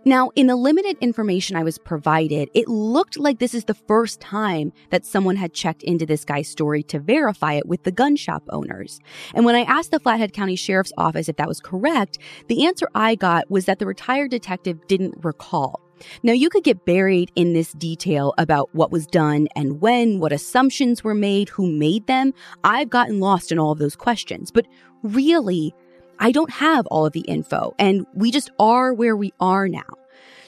Now, 0.06 0.32
in 0.36 0.48
the 0.48 0.56
limited 0.56 0.98
information 1.02 1.58
I 1.58 1.64
was 1.64 1.78
provided, 1.78 2.50
it 2.54 2.70
looked 2.70 3.20
like 3.20 3.40
this 3.40 3.54
is 3.54 3.66
the 3.66 3.74
first 3.74 4.22
time 4.22 4.72
that 4.92 5.06
someone 5.06 5.36
had 5.36 5.54
checked 5.54 5.84
into 5.84 6.06
this 6.06 6.24
guy's 6.24 6.48
story 6.48 6.84
to 6.84 7.00
verify 7.00 7.54
it 7.54 7.68
with 7.68 7.84
the 7.84 7.92
gun 7.92 8.16
shop 8.16 8.44
owners. 8.50 9.02
And 9.36 9.44
when 9.44 9.56
I 9.56 9.64
asked 9.64 9.92
the 9.92 10.00
Flathead 10.00 10.32
County 10.32 10.56
Sheriff's 10.56 10.94
Office 10.98 11.28
if 11.28 11.36
that 11.36 11.50
was 11.50 11.60
correct, 11.60 12.18
the 12.48 12.66
answer 12.66 12.88
I 12.96 13.16
got 13.16 13.52
was 13.52 13.66
that 13.66 13.80
the 13.80 13.86
retired 13.86 14.32
detective 14.32 14.88
didn't 14.88 15.16
recall. 15.22 15.82
Now, 16.24 16.32
you 16.32 16.50
could 16.50 16.64
get 16.64 16.86
buried 16.86 17.30
in 17.36 17.52
this 17.52 17.74
detail 17.74 18.34
about 18.38 18.74
what 18.74 18.92
was 18.92 19.06
done 19.06 19.50
and 19.58 19.82
when, 19.82 20.20
what 20.20 20.32
assumptions 20.32 21.04
were 21.04 21.14
made, 21.14 21.50
who 21.50 21.70
made 21.70 22.08
them. 22.08 22.34
I've 22.64 22.90
gotten 22.90 23.20
lost 23.20 23.52
in 23.52 23.60
all 23.60 23.74
of 23.74 23.80
those 23.80 23.98
questions. 23.98 24.50
But 24.50 24.66
really, 25.04 25.74
I 26.20 26.32
don't 26.32 26.52
have 26.52 26.86
all 26.88 27.06
of 27.06 27.14
the 27.14 27.22
info, 27.22 27.74
and 27.80 28.06
we 28.14 28.30
just 28.30 28.52
are 28.60 28.94
where 28.94 29.16
we 29.16 29.34
are 29.40 29.68
now. 29.68 29.88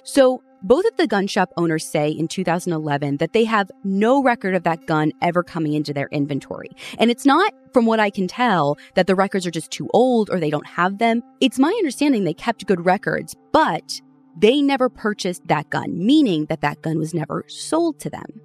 So, 0.03 0.43
both 0.63 0.85
of 0.85 0.95
the 0.97 1.07
gun 1.07 1.25
shop 1.25 1.51
owners 1.57 1.87
say 1.87 2.09
in 2.09 2.27
2011 2.27 3.17
that 3.17 3.33
they 3.33 3.45
have 3.45 3.71
no 3.83 4.21
record 4.21 4.53
of 4.53 4.61
that 4.63 4.85
gun 4.85 5.11
ever 5.21 5.41
coming 5.41 5.73
into 5.73 5.91
their 5.91 6.07
inventory. 6.11 6.69
And 6.99 7.09
it's 7.09 7.25
not, 7.25 7.53
from 7.73 7.87
what 7.87 7.99
I 7.99 8.11
can 8.11 8.27
tell, 8.27 8.77
that 8.93 9.07
the 9.07 9.15
records 9.15 9.47
are 9.47 9.51
just 9.51 9.71
too 9.71 9.89
old 9.91 10.29
or 10.29 10.39
they 10.39 10.51
don't 10.51 10.67
have 10.67 10.99
them. 10.99 11.23
It's 11.39 11.57
my 11.57 11.69
understanding 11.69 12.25
they 12.25 12.35
kept 12.35 12.67
good 12.67 12.85
records, 12.85 13.35
but 13.51 14.01
they 14.37 14.61
never 14.61 14.87
purchased 14.87 15.47
that 15.47 15.69
gun, 15.71 16.05
meaning 16.05 16.45
that 16.45 16.61
that 16.61 16.81
gun 16.83 16.99
was 16.99 17.13
never 17.13 17.43
sold 17.47 17.99
to 18.01 18.11
them. 18.11 18.41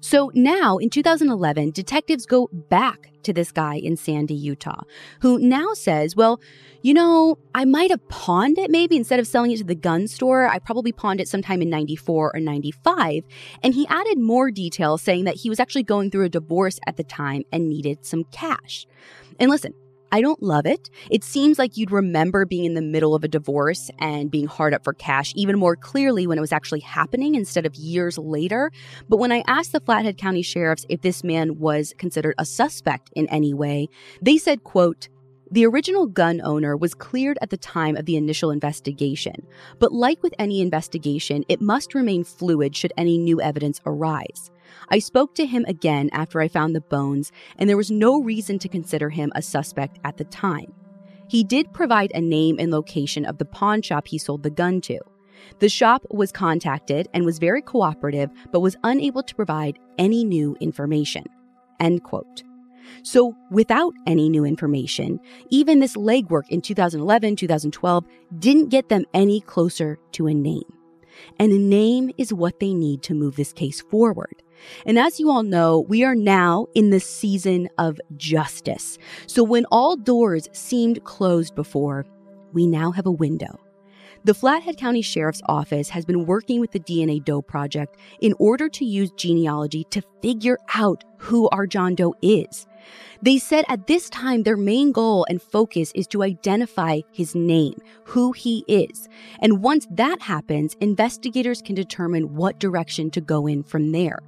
So 0.00 0.30
now 0.34 0.78
in 0.78 0.90
2011, 0.90 1.70
detectives 1.70 2.26
go 2.26 2.48
back 2.52 3.10
to 3.22 3.32
this 3.32 3.50
guy 3.50 3.76
in 3.76 3.96
Sandy, 3.96 4.34
Utah, 4.34 4.82
who 5.20 5.38
now 5.38 5.74
says, 5.74 6.14
well, 6.14 6.40
you 6.82 6.94
know, 6.94 7.38
I 7.54 7.64
might 7.64 7.90
have 7.90 8.06
pawned 8.08 8.58
it 8.58 8.70
maybe 8.70 8.96
instead 8.96 9.18
of 9.18 9.26
selling 9.26 9.50
it 9.50 9.58
to 9.58 9.64
the 9.64 9.74
gun 9.74 10.06
store. 10.06 10.46
I 10.46 10.60
probably 10.60 10.92
pawned 10.92 11.20
it 11.20 11.28
sometime 11.28 11.60
in 11.60 11.68
94 11.68 12.36
or 12.36 12.40
95. 12.40 13.24
And 13.62 13.74
he 13.74 13.86
added 13.88 14.18
more 14.18 14.52
details 14.52 15.02
saying 15.02 15.24
that 15.24 15.36
he 15.36 15.48
was 15.48 15.58
actually 15.58 15.82
going 15.82 16.10
through 16.10 16.26
a 16.26 16.28
divorce 16.28 16.78
at 16.86 16.96
the 16.96 17.04
time 17.04 17.42
and 17.50 17.68
needed 17.68 18.06
some 18.06 18.24
cash. 18.24 18.86
And 19.40 19.50
listen, 19.50 19.74
I 20.12 20.20
don't 20.20 20.42
love 20.42 20.66
it. 20.66 20.88
It 21.10 21.24
seems 21.24 21.58
like 21.58 21.76
you'd 21.76 21.90
remember 21.90 22.46
being 22.46 22.64
in 22.64 22.74
the 22.74 22.82
middle 22.82 23.14
of 23.14 23.24
a 23.24 23.28
divorce 23.28 23.90
and 23.98 24.30
being 24.30 24.46
hard 24.46 24.72
up 24.72 24.84
for 24.84 24.92
cash 24.92 25.32
even 25.36 25.58
more 25.58 25.76
clearly 25.76 26.26
when 26.26 26.38
it 26.38 26.40
was 26.40 26.52
actually 26.52 26.80
happening 26.80 27.34
instead 27.34 27.66
of 27.66 27.74
years 27.74 28.16
later. 28.16 28.70
But 29.08 29.18
when 29.18 29.32
I 29.32 29.42
asked 29.46 29.72
the 29.72 29.80
Flathead 29.80 30.16
County 30.16 30.42
sheriffs 30.42 30.86
if 30.88 31.02
this 31.02 31.24
man 31.24 31.58
was 31.58 31.92
considered 31.98 32.34
a 32.38 32.44
suspect 32.44 33.10
in 33.14 33.28
any 33.30 33.52
way, 33.52 33.88
they 34.22 34.38
said, 34.38 34.64
quote, 34.64 35.08
the 35.50 35.64
original 35.64 36.06
gun 36.06 36.40
owner 36.42 36.76
was 36.76 36.94
cleared 36.94 37.38
at 37.40 37.50
the 37.50 37.56
time 37.56 37.96
of 37.96 38.04
the 38.04 38.16
initial 38.16 38.50
investigation, 38.50 39.46
but 39.78 39.92
like 39.92 40.20
with 40.20 40.34
any 40.40 40.60
investigation, 40.60 41.44
it 41.48 41.60
must 41.60 41.94
remain 41.94 42.24
fluid 42.24 42.74
should 42.74 42.92
any 42.96 43.16
new 43.16 43.40
evidence 43.40 43.80
arise. 43.86 44.50
I 44.88 44.98
spoke 44.98 45.34
to 45.34 45.46
him 45.46 45.64
again 45.66 46.10
after 46.12 46.40
I 46.40 46.48
found 46.48 46.74
the 46.74 46.80
bones, 46.80 47.32
and 47.58 47.68
there 47.68 47.76
was 47.76 47.90
no 47.90 48.20
reason 48.20 48.58
to 48.60 48.68
consider 48.68 49.10
him 49.10 49.32
a 49.34 49.42
suspect 49.42 49.98
at 50.04 50.16
the 50.16 50.24
time. 50.24 50.72
He 51.28 51.42
did 51.42 51.72
provide 51.72 52.12
a 52.14 52.20
name 52.20 52.56
and 52.58 52.70
location 52.70 53.24
of 53.24 53.38
the 53.38 53.44
pawn 53.44 53.82
shop 53.82 54.06
he 54.06 54.18
sold 54.18 54.42
the 54.42 54.50
gun 54.50 54.80
to. 54.82 54.98
The 55.58 55.68
shop 55.68 56.04
was 56.10 56.32
contacted 56.32 57.08
and 57.12 57.24
was 57.24 57.38
very 57.38 57.62
cooperative, 57.62 58.30
but 58.52 58.60
was 58.60 58.76
unable 58.84 59.22
to 59.22 59.34
provide 59.34 59.78
any 59.98 60.24
new 60.24 60.56
information. 60.60 61.24
End 61.80 62.04
quote. 62.04 62.42
So, 63.02 63.34
without 63.50 63.94
any 64.06 64.28
new 64.28 64.44
information, 64.44 65.18
even 65.50 65.80
this 65.80 65.96
legwork 65.96 66.48
in 66.48 66.60
2011, 66.60 67.36
2012 67.36 68.04
didn't 68.38 68.68
get 68.68 68.88
them 68.88 69.04
any 69.12 69.40
closer 69.40 69.98
to 70.12 70.28
a 70.28 70.34
name. 70.34 70.62
And 71.40 71.50
a 71.50 71.58
name 71.58 72.10
is 72.16 72.32
what 72.32 72.60
they 72.60 72.74
need 72.74 73.02
to 73.04 73.14
move 73.14 73.36
this 73.36 73.52
case 73.52 73.80
forward. 73.80 74.42
And 74.84 74.98
as 74.98 75.20
you 75.20 75.30
all 75.30 75.42
know, 75.42 75.80
we 75.88 76.04
are 76.04 76.14
now 76.14 76.66
in 76.74 76.90
the 76.90 77.00
season 77.00 77.68
of 77.78 78.00
justice. 78.16 78.98
So 79.26 79.42
when 79.42 79.64
all 79.70 79.96
doors 79.96 80.48
seemed 80.52 81.04
closed 81.04 81.54
before, 81.54 82.06
we 82.52 82.66
now 82.66 82.90
have 82.92 83.06
a 83.06 83.10
window. 83.10 83.60
The 84.26 84.34
Flathead 84.34 84.76
County 84.76 85.02
Sheriff's 85.02 85.42
Office 85.46 85.88
has 85.90 86.04
been 86.04 86.26
working 86.26 86.60
with 86.60 86.72
the 86.72 86.80
DNA 86.80 87.24
Doe 87.24 87.42
Project 87.42 87.96
in 88.20 88.34
order 88.40 88.68
to 88.70 88.84
use 88.84 89.12
genealogy 89.12 89.84
to 89.90 90.02
figure 90.20 90.58
out 90.74 91.04
who 91.18 91.48
our 91.50 91.64
John 91.64 91.94
Doe 91.94 92.14
is. 92.22 92.66
They 93.22 93.38
said 93.38 93.64
at 93.68 93.86
this 93.86 94.10
time 94.10 94.42
their 94.42 94.56
main 94.56 94.90
goal 94.90 95.26
and 95.28 95.40
focus 95.40 95.92
is 95.94 96.08
to 96.08 96.24
identify 96.24 97.02
his 97.12 97.36
name, 97.36 97.78
who 98.04 98.32
he 98.32 98.64
is. 98.66 99.08
And 99.40 99.62
once 99.62 99.86
that 99.92 100.20
happens, 100.22 100.74
investigators 100.80 101.62
can 101.62 101.76
determine 101.76 102.34
what 102.34 102.58
direction 102.58 103.10
to 103.12 103.20
go 103.20 103.46
in 103.46 103.62
from 103.62 103.92
there. 103.92 104.18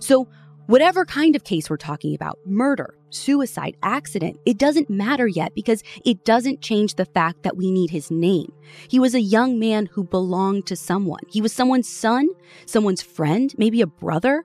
So, 0.00 0.28
whatever 0.66 1.04
kind 1.04 1.36
of 1.36 1.44
case 1.44 1.68
we're 1.68 1.76
talking 1.76 2.14
about 2.14 2.38
murder, 2.46 2.94
suicide, 3.10 3.76
accident 3.82 4.38
it 4.44 4.58
doesn't 4.58 4.90
matter 4.90 5.26
yet 5.26 5.54
because 5.54 5.82
it 6.04 6.24
doesn't 6.24 6.60
change 6.60 6.94
the 6.94 7.04
fact 7.04 7.42
that 7.42 7.56
we 7.56 7.70
need 7.70 7.90
his 7.90 8.10
name. 8.10 8.52
He 8.88 8.98
was 8.98 9.14
a 9.14 9.20
young 9.20 9.58
man 9.58 9.86
who 9.86 10.04
belonged 10.04 10.66
to 10.66 10.76
someone. 10.76 11.20
He 11.28 11.40
was 11.40 11.52
someone's 11.52 11.88
son, 11.88 12.28
someone's 12.66 13.02
friend, 13.02 13.54
maybe 13.56 13.80
a 13.80 13.86
brother. 13.86 14.44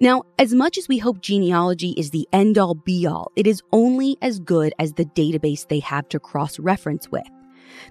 Now, 0.00 0.22
as 0.38 0.54
much 0.54 0.78
as 0.78 0.86
we 0.86 0.98
hope 0.98 1.20
genealogy 1.20 1.90
is 1.96 2.10
the 2.10 2.28
end 2.32 2.56
all 2.56 2.74
be 2.74 3.06
all, 3.06 3.32
it 3.34 3.48
is 3.48 3.62
only 3.72 4.16
as 4.22 4.38
good 4.38 4.72
as 4.78 4.92
the 4.92 5.04
database 5.04 5.66
they 5.66 5.80
have 5.80 6.08
to 6.10 6.20
cross 6.20 6.58
reference 6.60 7.10
with. 7.10 7.26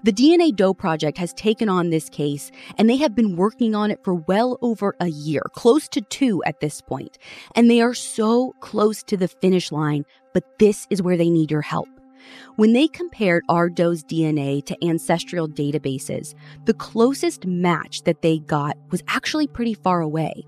The 0.04 0.12
DNA 0.12 0.54
Doe 0.54 0.74
Project 0.74 1.18
has 1.18 1.32
taken 1.32 1.68
on 1.68 1.90
this 1.90 2.08
case, 2.08 2.52
and 2.76 2.88
they 2.88 2.96
have 2.96 3.14
been 3.16 3.36
working 3.36 3.74
on 3.74 3.90
it 3.90 4.02
for 4.04 4.14
well 4.14 4.56
over 4.62 4.94
a 5.00 5.08
year, 5.08 5.42
close 5.54 5.88
to 5.88 6.00
two 6.00 6.42
at 6.44 6.60
this 6.60 6.80
point. 6.80 7.18
And 7.56 7.68
they 7.68 7.80
are 7.80 7.94
so 7.94 8.54
close 8.60 9.02
to 9.04 9.16
the 9.16 9.28
finish 9.28 9.72
line, 9.72 10.04
but 10.34 10.58
this 10.58 10.86
is 10.90 11.02
where 11.02 11.16
they 11.16 11.30
need 11.30 11.50
your 11.50 11.62
help. 11.62 11.88
When 12.56 12.72
they 12.74 12.86
compared 12.88 13.44
our 13.48 13.68
Doe's 13.68 14.04
DNA 14.04 14.64
to 14.66 14.84
ancestral 14.84 15.48
databases, 15.48 16.34
the 16.64 16.74
closest 16.74 17.46
match 17.46 18.02
that 18.02 18.22
they 18.22 18.38
got 18.38 18.76
was 18.90 19.02
actually 19.08 19.46
pretty 19.46 19.74
far 19.74 20.00
away. 20.00 20.44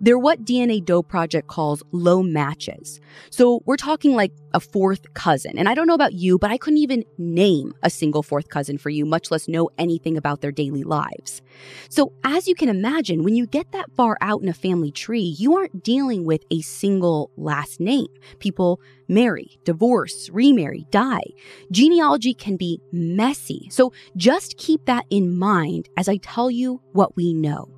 They're 0.00 0.18
what 0.18 0.44
DNA 0.44 0.84
Doe 0.84 1.02
Project 1.02 1.48
calls 1.48 1.82
low 1.92 2.22
matches. 2.22 3.00
So 3.30 3.62
we're 3.64 3.76
talking 3.76 4.14
like 4.14 4.32
a 4.52 4.60
fourth 4.60 5.12
cousin. 5.14 5.58
And 5.58 5.68
I 5.68 5.74
don't 5.74 5.86
know 5.86 5.94
about 5.94 6.14
you, 6.14 6.38
but 6.38 6.50
I 6.50 6.58
couldn't 6.58 6.78
even 6.78 7.04
name 7.18 7.74
a 7.82 7.90
single 7.90 8.22
fourth 8.22 8.48
cousin 8.48 8.78
for 8.78 8.90
you, 8.90 9.04
much 9.04 9.30
less 9.30 9.48
know 9.48 9.70
anything 9.78 10.16
about 10.16 10.40
their 10.40 10.52
daily 10.52 10.82
lives. 10.82 11.42
So 11.88 12.12
as 12.24 12.46
you 12.46 12.54
can 12.54 12.68
imagine, 12.68 13.22
when 13.22 13.36
you 13.36 13.46
get 13.46 13.72
that 13.72 13.90
far 13.96 14.16
out 14.20 14.42
in 14.42 14.48
a 14.48 14.54
family 14.54 14.90
tree, 14.90 15.34
you 15.38 15.56
aren't 15.56 15.82
dealing 15.82 16.24
with 16.24 16.42
a 16.50 16.60
single 16.62 17.30
last 17.36 17.80
name. 17.80 18.08
People 18.38 18.80
marry, 19.08 19.58
divorce, 19.64 20.30
remarry, 20.30 20.86
die. 20.90 21.24
Genealogy 21.70 22.34
can 22.34 22.56
be 22.56 22.80
messy. 22.92 23.68
So 23.70 23.92
just 24.16 24.56
keep 24.56 24.86
that 24.86 25.04
in 25.10 25.38
mind 25.38 25.88
as 25.96 26.08
I 26.08 26.16
tell 26.16 26.50
you 26.50 26.80
what 26.92 27.16
we 27.16 27.34
know. 27.34 27.75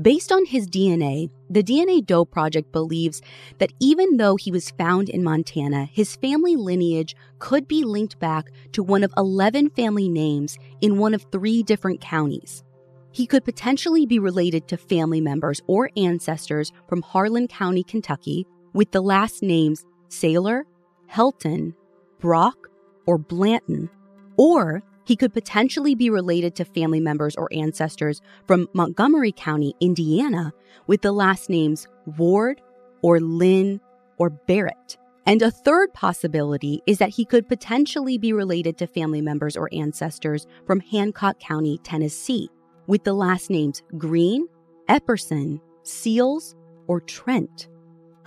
Based 0.00 0.30
on 0.30 0.44
his 0.44 0.68
DNA, 0.68 1.30
the 1.48 1.62
DNA 1.62 2.04
Doe 2.04 2.26
Project 2.26 2.70
believes 2.70 3.22
that 3.56 3.72
even 3.80 4.18
though 4.18 4.36
he 4.36 4.50
was 4.50 4.72
found 4.72 5.08
in 5.08 5.24
Montana, 5.24 5.86
his 5.86 6.16
family 6.16 6.54
lineage 6.54 7.16
could 7.38 7.66
be 7.66 7.82
linked 7.82 8.18
back 8.18 8.50
to 8.72 8.82
one 8.82 9.02
of 9.02 9.14
11 9.16 9.70
family 9.70 10.10
names 10.10 10.58
in 10.82 10.98
one 10.98 11.14
of 11.14 11.24
three 11.32 11.62
different 11.62 12.02
counties. 12.02 12.62
He 13.10 13.26
could 13.26 13.42
potentially 13.42 14.04
be 14.04 14.18
related 14.18 14.68
to 14.68 14.76
family 14.76 15.22
members 15.22 15.62
or 15.66 15.90
ancestors 15.96 16.72
from 16.86 17.00
Harlan 17.00 17.48
County, 17.48 17.82
Kentucky, 17.82 18.46
with 18.74 18.90
the 18.90 19.00
last 19.00 19.42
names 19.42 19.86
Saylor, 20.10 20.64
Helton, 21.10 21.72
Brock, 22.20 22.68
or 23.06 23.16
Blanton, 23.16 23.88
or 24.36 24.82
he 25.06 25.16
could 25.16 25.32
potentially 25.32 25.94
be 25.94 26.10
related 26.10 26.54
to 26.56 26.64
family 26.64 27.00
members 27.00 27.36
or 27.36 27.48
ancestors 27.52 28.20
from 28.46 28.68
Montgomery 28.74 29.32
County, 29.32 29.74
Indiana, 29.80 30.52
with 30.86 31.02
the 31.02 31.12
last 31.12 31.48
names 31.48 31.86
Ward 32.18 32.60
or 33.02 33.20
Linn 33.20 33.80
or 34.18 34.30
Barrett. 34.30 34.98
And 35.24 35.42
a 35.42 35.50
third 35.50 35.92
possibility 35.92 36.82
is 36.86 36.98
that 36.98 37.10
he 37.10 37.24
could 37.24 37.48
potentially 37.48 38.18
be 38.18 38.32
related 38.32 38.78
to 38.78 38.86
family 38.86 39.20
members 39.20 39.56
or 39.56 39.68
ancestors 39.72 40.46
from 40.66 40.80
Hancock 40.80 41.38
County, 41.40 41.78
Tennessee, 41.78 42.48
with 42.86 43.04
the 43.04 43.12
last 43.12 43.50
names 43.50 43.82
Greene, 43.98 44.46
Epperson, 44.88 45.60
Seales, 45.84 46.54
or 46.86 47.00
Trent. 47.00 47.68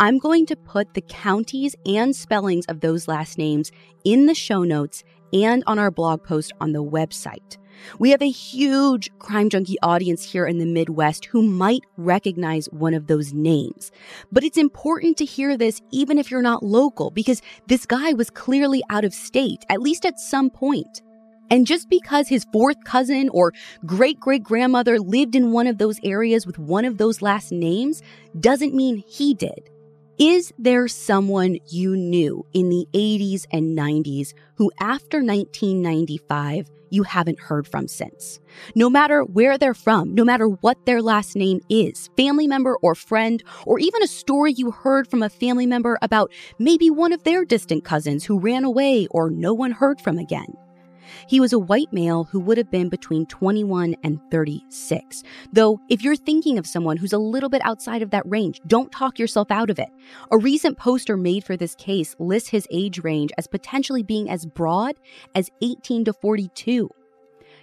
I'm 0.02 0.18
going 0.18 0.46
to 0.46 0.56
put 0.56 0.94
the 0.94 1.02
counties 1.02 1.76
and 1.86 2.16
spellings 2.16 2.66
of 2.68 2.80
those 2.80 3.10
last 3.10 3.38
names 3.38 3.70
in 4.06 4.28
the 4.28 4.34
show 4.34 4.64
notes 4.64 5.04
and 5.34 5.62
on 5.68 5.78
our 5.78 5.92
blog 5.92 6.24
post 6.24 6.54
on 6.62 6.72
the 6.72 6.82
website. 6.82 7.58
We 8.00 8.12
have 8.12 8.22
a 8.22 8.30
huge 8.30 9.10
crime 9.20 9.50
junkie 9.50 9.76
audience 9.84 10.24
here 10.24 10.48
in 10.48 10.58
the 10.58 10.66
Midwest 10.66 11.26
who 11.26 11.42
might 11.42 11.82
recognize 11.98 12.68
one 12.68 12.94
of 12.94 13.08
those 13.08 13.34
names. 13.34 13.92
But 14.32 14.46
it's 14.46 14.58
important 14.58 15.18
to 15.18 15.26
hear 15.26 15.58
this 15.58 15.82
even 15.92 16.18
if 16.18 16.32
you're 16.32 16.42
not 16.42 16.64
local 16.64 17.12
because 17.12 17.42
this 17.68 17.86
guy 17.86 18.14
was 18.14 18.30
clearly 18.30 18.82
out 18.90 19.04
of 19.04 19.14
state, 19.14 19.66
at 19.68 19.82
least 19.82 20.06
at 20.06 20.18
some 20.18 20.50
point. 20.50 21.02
And 21.52 21.68
just 21.68 21.90
because 21.90 22.30
his 22.30 22.46
fourth 22.54 22.82
cousin 22.86 23.28
or 23.34 23.52
great 23.86 24.18
great 24.22 24.44
grandmother 24.44 24.98
lived 24.98 25.36
in 25.36 25.52
one 25.52 25.68
of 25.68 25.78
those 25.78 26.00
areas 26.06 26.48
with 26.48 26.58
one 26.58 26.86
of 26.86 26.98
those 26.98 27.22
last 27.22 27.52
names 27.52 28.02
doesn't 28.40 28.74
mean 28.74 29.04
he 29.06 29.34
did. 29.34 29.70
Is 30.20 30.52
there 30.60 30.90
someone 30.90 31.60
you 31.70 31.96
knew 31.96 32.46
in 32.52 32.68
the 32.68 32.86
80s 32.94 33.46
and 33.54 33.78
90s 33.78 34.34
who, 34.56 34.70
after 34.82 35.20
1995, 35.24 36.70
you 36.90 37.04
haven't 37.04 37.40
heard 37.40 37.66
from 37.66 37.88
since? 37.88 38.42
No 38.76 38.90
matter 38.90 39.24
where 39.24 39.58
they're 39.58 39.74
from, 39.74 40.14
no 40.14 40.26
matter 40.26 40.50
what 40.50 40.86
their 40.86 41.02
last 41.02 41.38
name 41.38 41.62
is, 41.70 42.10
family 42.18 42.48
member 42.48 42.76
or 42.82 42.96
friend, 42.96 43.42
or 43.66 43.80
even 43.80 44.04
a 44.04 44.08
story 44.08 44.52
you 44.52 44.72
heard 44.72 45.08
from 45.08 45.24
a 45.24 45.30
family 45.30 45.66
member 45.66 45.98
about 46.02 46.34
maybe 46.58 46.90
one 46.90 47.14
of 47.14 47.24
their 47.24 47.46
distant 47.46 47.86
cousins 47.86 48.26
who 48.26 48.42
ran 48.42 48.66
away 48.66 49.08
or 49.12 49.30
no 49.30 49.54
one 49.54 49.72
heard 49.72 50.02
from 50.02 50.18
again. 50.18 50.54
He 51.28 51.40
was 51.40 51.54
a 51.54 51.60
white 51.60 51.92
male 51.92 52.26
who 52.26 52.40
would 52.40 52.58
have 52.58 52.72
been 52.72 52.90
between 52.90 53.26
21 53.26 53.96
and 54.04 54.20
36. 54.32 55.24
Though, 55.52 55.80
if 55.90 56.02
you're 56.04 56.16
thinking 56.16 56.58
of 56.58 56.68
someone 56.68 56.98
who's 56.98 57.14
a 57.14 57.18
little 57.18 57.50
bit 57.50 57.62
outside 57.64 58.02
of 58.02 58.12
that 58.12 58.30
range, 58.30 58.62
don't 58.68 58.92
talk 58.92 59.20
yourself 59.20 59.52
out 59.52 59.70
of 59.70 59.80
it. 59.80 59.90
A 60.32 60.38
recent 60.38 60.78
poster 60.78 61.18
made 61.18 61.44
for 61.44 61.58
this 61.58 61.76
case 61.76 62.16
lists 62.20 62.50
his 62.50 62.68
age 62.72 63.04
range 63.04 63.32
as 63.38 63.48
potentially 63.48 64.04
being 64.04 64.30
as 64.30 64.46
broad 64.46 64.96
as 65.36 65.50
18 65.62 66.06
to 66.06 66.14
42. 66.14 66.90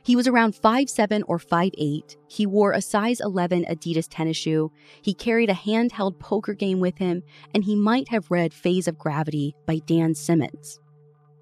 He 0.06 0.14
was 0.14 0.28
around 0.28 0.54
5'7 0.54 1.22
or 1.26 1.38
5'8. 1.38 2.16
He 2.28 2.46
wore 2.46 2.70
a 2.70 2.80
size 2.80 3.20
11 3.20 3.64
Adidas 3.68 4.06
tennis 4.08 4.36
shoe. 4.36 4.70
He 5.02 5.12
carried 5.12 5.50
a 5.50 5.54
handheld 5.54 6.20
poker 6.20 6.54
game 6.54 6.78
with 6.78 6.98
him, 6.98 7.24
and 7.52 7.64
he 7.64 7.74
might 7.74 8.08
have 8.10 8.30
read 8.30 8.54
Phase 8.54 8.86
of 8.86 8.98
Gravity 8.98 9.56
by 9.66 9.80
Dan 9.84 10.14
Simmons. 10.14 10.78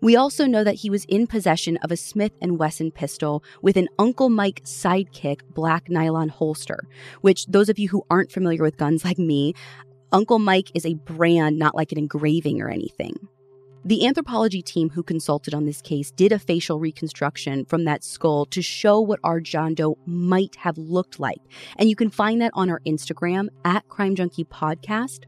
We 0.05 0.17
also 0.17 0.45
know 0.45 0.63
that 0.65 0.75
he 0.75 0.91
was 0.91 1.07
in 1.07 1.27
possession 1.27 1.79
of 1.79 1.91
a 1.91 1.97
Smith 1.97 2.33
& 2.39 2.43
Wesson 2.43 2.91
pistol 2.91 3.43
with 3.63 3.79
an 3.79 3.89
Uncle 3.99 4.29
Mike 4.29 4.61
Sidekick 4.63 5.41
black 5.55 5.89
nylon 5.89 6.29
holster, 6.29 6.81
which 7.23 7.47
those 7.47 7.71
of 7.71 7.79
you 7.79 7.89
who 7.89 8.05
aren't 8.11 8.31
familiar 8.31 8.63
with 8.63 8.77
guns 8.77 9.03
like 9.03 9.17
me, 9.17 9.55
Uncle 10.13 10.39
Mike 10.39 10.71
is 10.75 10.85
a 10.85 10.93
brand, 10.93 11.59
not 11.59 11.75
like 11.75 11.91
an 11.91 11.97
engraving 11.97 12.61
or 12.61 12.69
anything. 12.69 13.15
The 13.87 14.07
anthropology 14.07 14.61
team 14.61 14.91
who 14.91 15.03
consulted 15.03 15.55
on 15.55 15.65
this 15.65 15.81
case 15.81 16.11
did 16.11 16.33
a 16.33 16.39
facial 16.39 16.79
reconstruction 16.79 17.65
from 17.65 17.85
that 17.85 18.05
skull 18.05 18.45
to 18.47 18.61
show 18.61 19.01
what 19.01 19.21
our 19.25 19.41
John 19.41 19.73
Doe 19.73 19.97
might 20.05 20.55
have 20.57 20.77
looked 20.77 21.19
like. 21.19 21.41
And 21.79 21.89
you 21.89 21.97
can 21.97 22.11
find 22.11 22.43
that 22.43 22.53
on 22.53 22.69
our 22.69 22.81
Instagram 22.87 23.49
at 23.65 23.89
Crime 23.89 24.17
Junkie 24.17 24.45
Podcast 24.45 25.21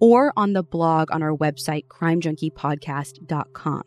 or 0.00 0.32
on 0.36 0.54
the 0.54 0.64
blog 0.64 1.12
on 1.12 1.22
our 1.22 1.36
website, 1.36 1.86
crimejunkiepodcast.com. 1.86 3.82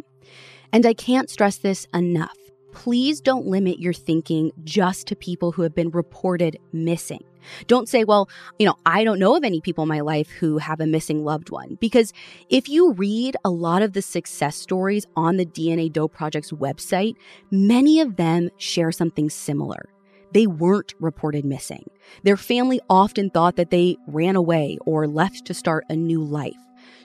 And 0.73 0.85
I 0.85 0.93
can't 0.93 1.29
stress 1.29 1.57
this 1.57 1.87
enough. 1.93 2.37
Please 2.73 3.21
don't 3.21 3.47
limit 3.47 3.79
your 3.79 3.93
thinking 3.93 4.51
just 4.63 5.07
to 5.07 5.15
people 5.15 5.51
who 5.51 5.63
have 5.63 5.73
been 5.73 5.89
reported 5.89 6.57
missing. 6.73 7.23
Don't 7.67 7.89
say, 7.89 8.03
well, 8.03 8.29
you 8.59 8.65
know, 8.65 8.75
I 8.85 9.03
don't 9.03 9.19
know 9.19 9.35
of 9.35 9.43
any 9.43 9.61
people 9.61 9.83
in 9.83 9.87
my 9.87 10.01
life 10.01 10.29
who 10.29 10.57
have 10.57 10.79
a 10.79 10.85
missing 10.85 11.23
loved 11.23 11.49
one. 11.49 11.77
Because 11.79 12.13
if 12.49 12.67
you 12.69 12.93
read 12.93 13.35
a 13.43 13.49
lot 13.49 13.81
of 13.81 13.93
the 13.93 14.01
success 14.01 14.55
stories 14.55 15.05
on 15.15 15.37
the 15.37 15.45
DNA 15.45 15.91
Doe 15.91 16.07
Project's 16.07 16.51
website, 16.51 17.15
many 17.51 17.99
of 17.99 18.17
them 18.17 18.49
share 18.57 18.91
something 18.91 19.29
similar. 19.29 19.89
They 20.33 20.45
weren't 20.45 20.93
reported 20.99 21.45
missing. 21.45 21.89
Their 22.23 22.37
family 22.37 22.81
often 22.89 23.29
thought 23.29 23.55
that 23.55 23.71
they 23.71 23.97
ran 24.07 24.35
away 24.35 24.77
or 24.85 25.07
left 25.07 25.45
to 25.45 25.53
start 25.53 25.85
a 25.89 25.95
new 25.95 26.21
life. 26.21 26.53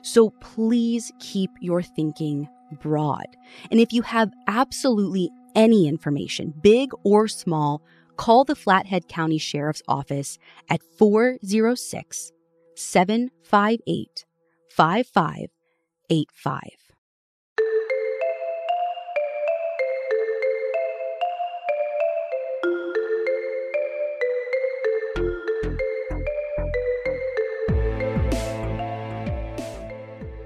So 0.03 0.31
please 0.41 1.13
keep 1.21 1.51
your 1.61 1.83
thinking 1.83 2.49
broad. 2.81 3.27
And 3.71 3.81
if 3.81 3.93
you 3.93 4.03
have 4.03 4.31
absolutely 4.47 5.31
any 5.55 5.89
information, 5.89 6.55
big 6.63 6.91
or 7.05 7.29
small, 7.29 7.83
call 8.17 8.45
the 8.45 8.55
Flathead 8.55 9.09
County 9.09 9.39
Sheriff's 9.39 9.83
Office 9.89 10.39
at 10.69 10.83
406 10.99 12.33
758 12.77 14.25
5585. 14.71 16.82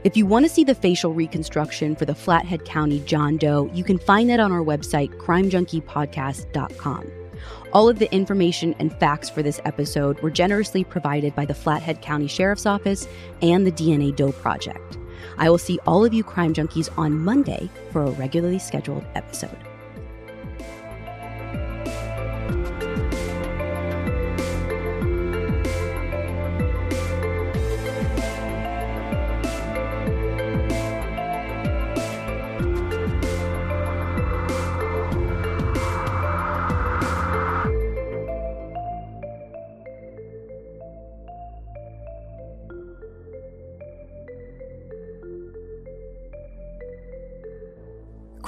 If 0.07 0.16
you 0.16 0.25
want 0.25 0.45
to 0.45 0.49
see 0.49 0.62
the 0.62 0.77
facial 0.77 1.12
reconstruction 1.12 1.97
for 1.97 2.05
the 2.05 2.14
Flathead 2.14 2.64
County 2.64 3.01
John 3.01 3.38
Doe, 3.38 3.69
you 3.75 3.83
can 3.83 3.99
find 3.99 4.31
that 4.31 4.38
on 4.38 4.53
our 4.53 4.62
website, 4.62 5.12
crimejunkiepodcast.com. 5.16 7.11
All 7.73 7.88
of 7.88 7.99
the 7.99 8.14
information 8.14 8.77
and 8.79 8.97
facts 9.01 9.29
for 9.29 9.42
this 9.42 9.61
episode 9.64 10.21
were 10.21 10.31
generously 10.31 10.85
provided 10.85 11.35
by 11.35 11.45
the 11.45 11.55
Flathead 11.55 12.03
County 12.03 12.29
Sheriff's 12.29 12.66
Office 12.66 13.09
and 13.42 13.66
the 13.66 13.73
DNA 13.73 14.14
Doe 14.14 14.31
Project. 14.31 14.97
I 15.38 15.51
will 15.51 15.59
see 15.59 15.81
all 15.88 16.05
of 16.05 16.14
you 16.14 16.23
crime 16.23 16.55
junkies 16.55 16.88
on 16.97 17.25
Monday 17.25 17.69
for 17.90 18.05
a 18.05 18.11
regularly 18.12 18.61
scheduled 18.61 19.05
episode. 19.16 19.59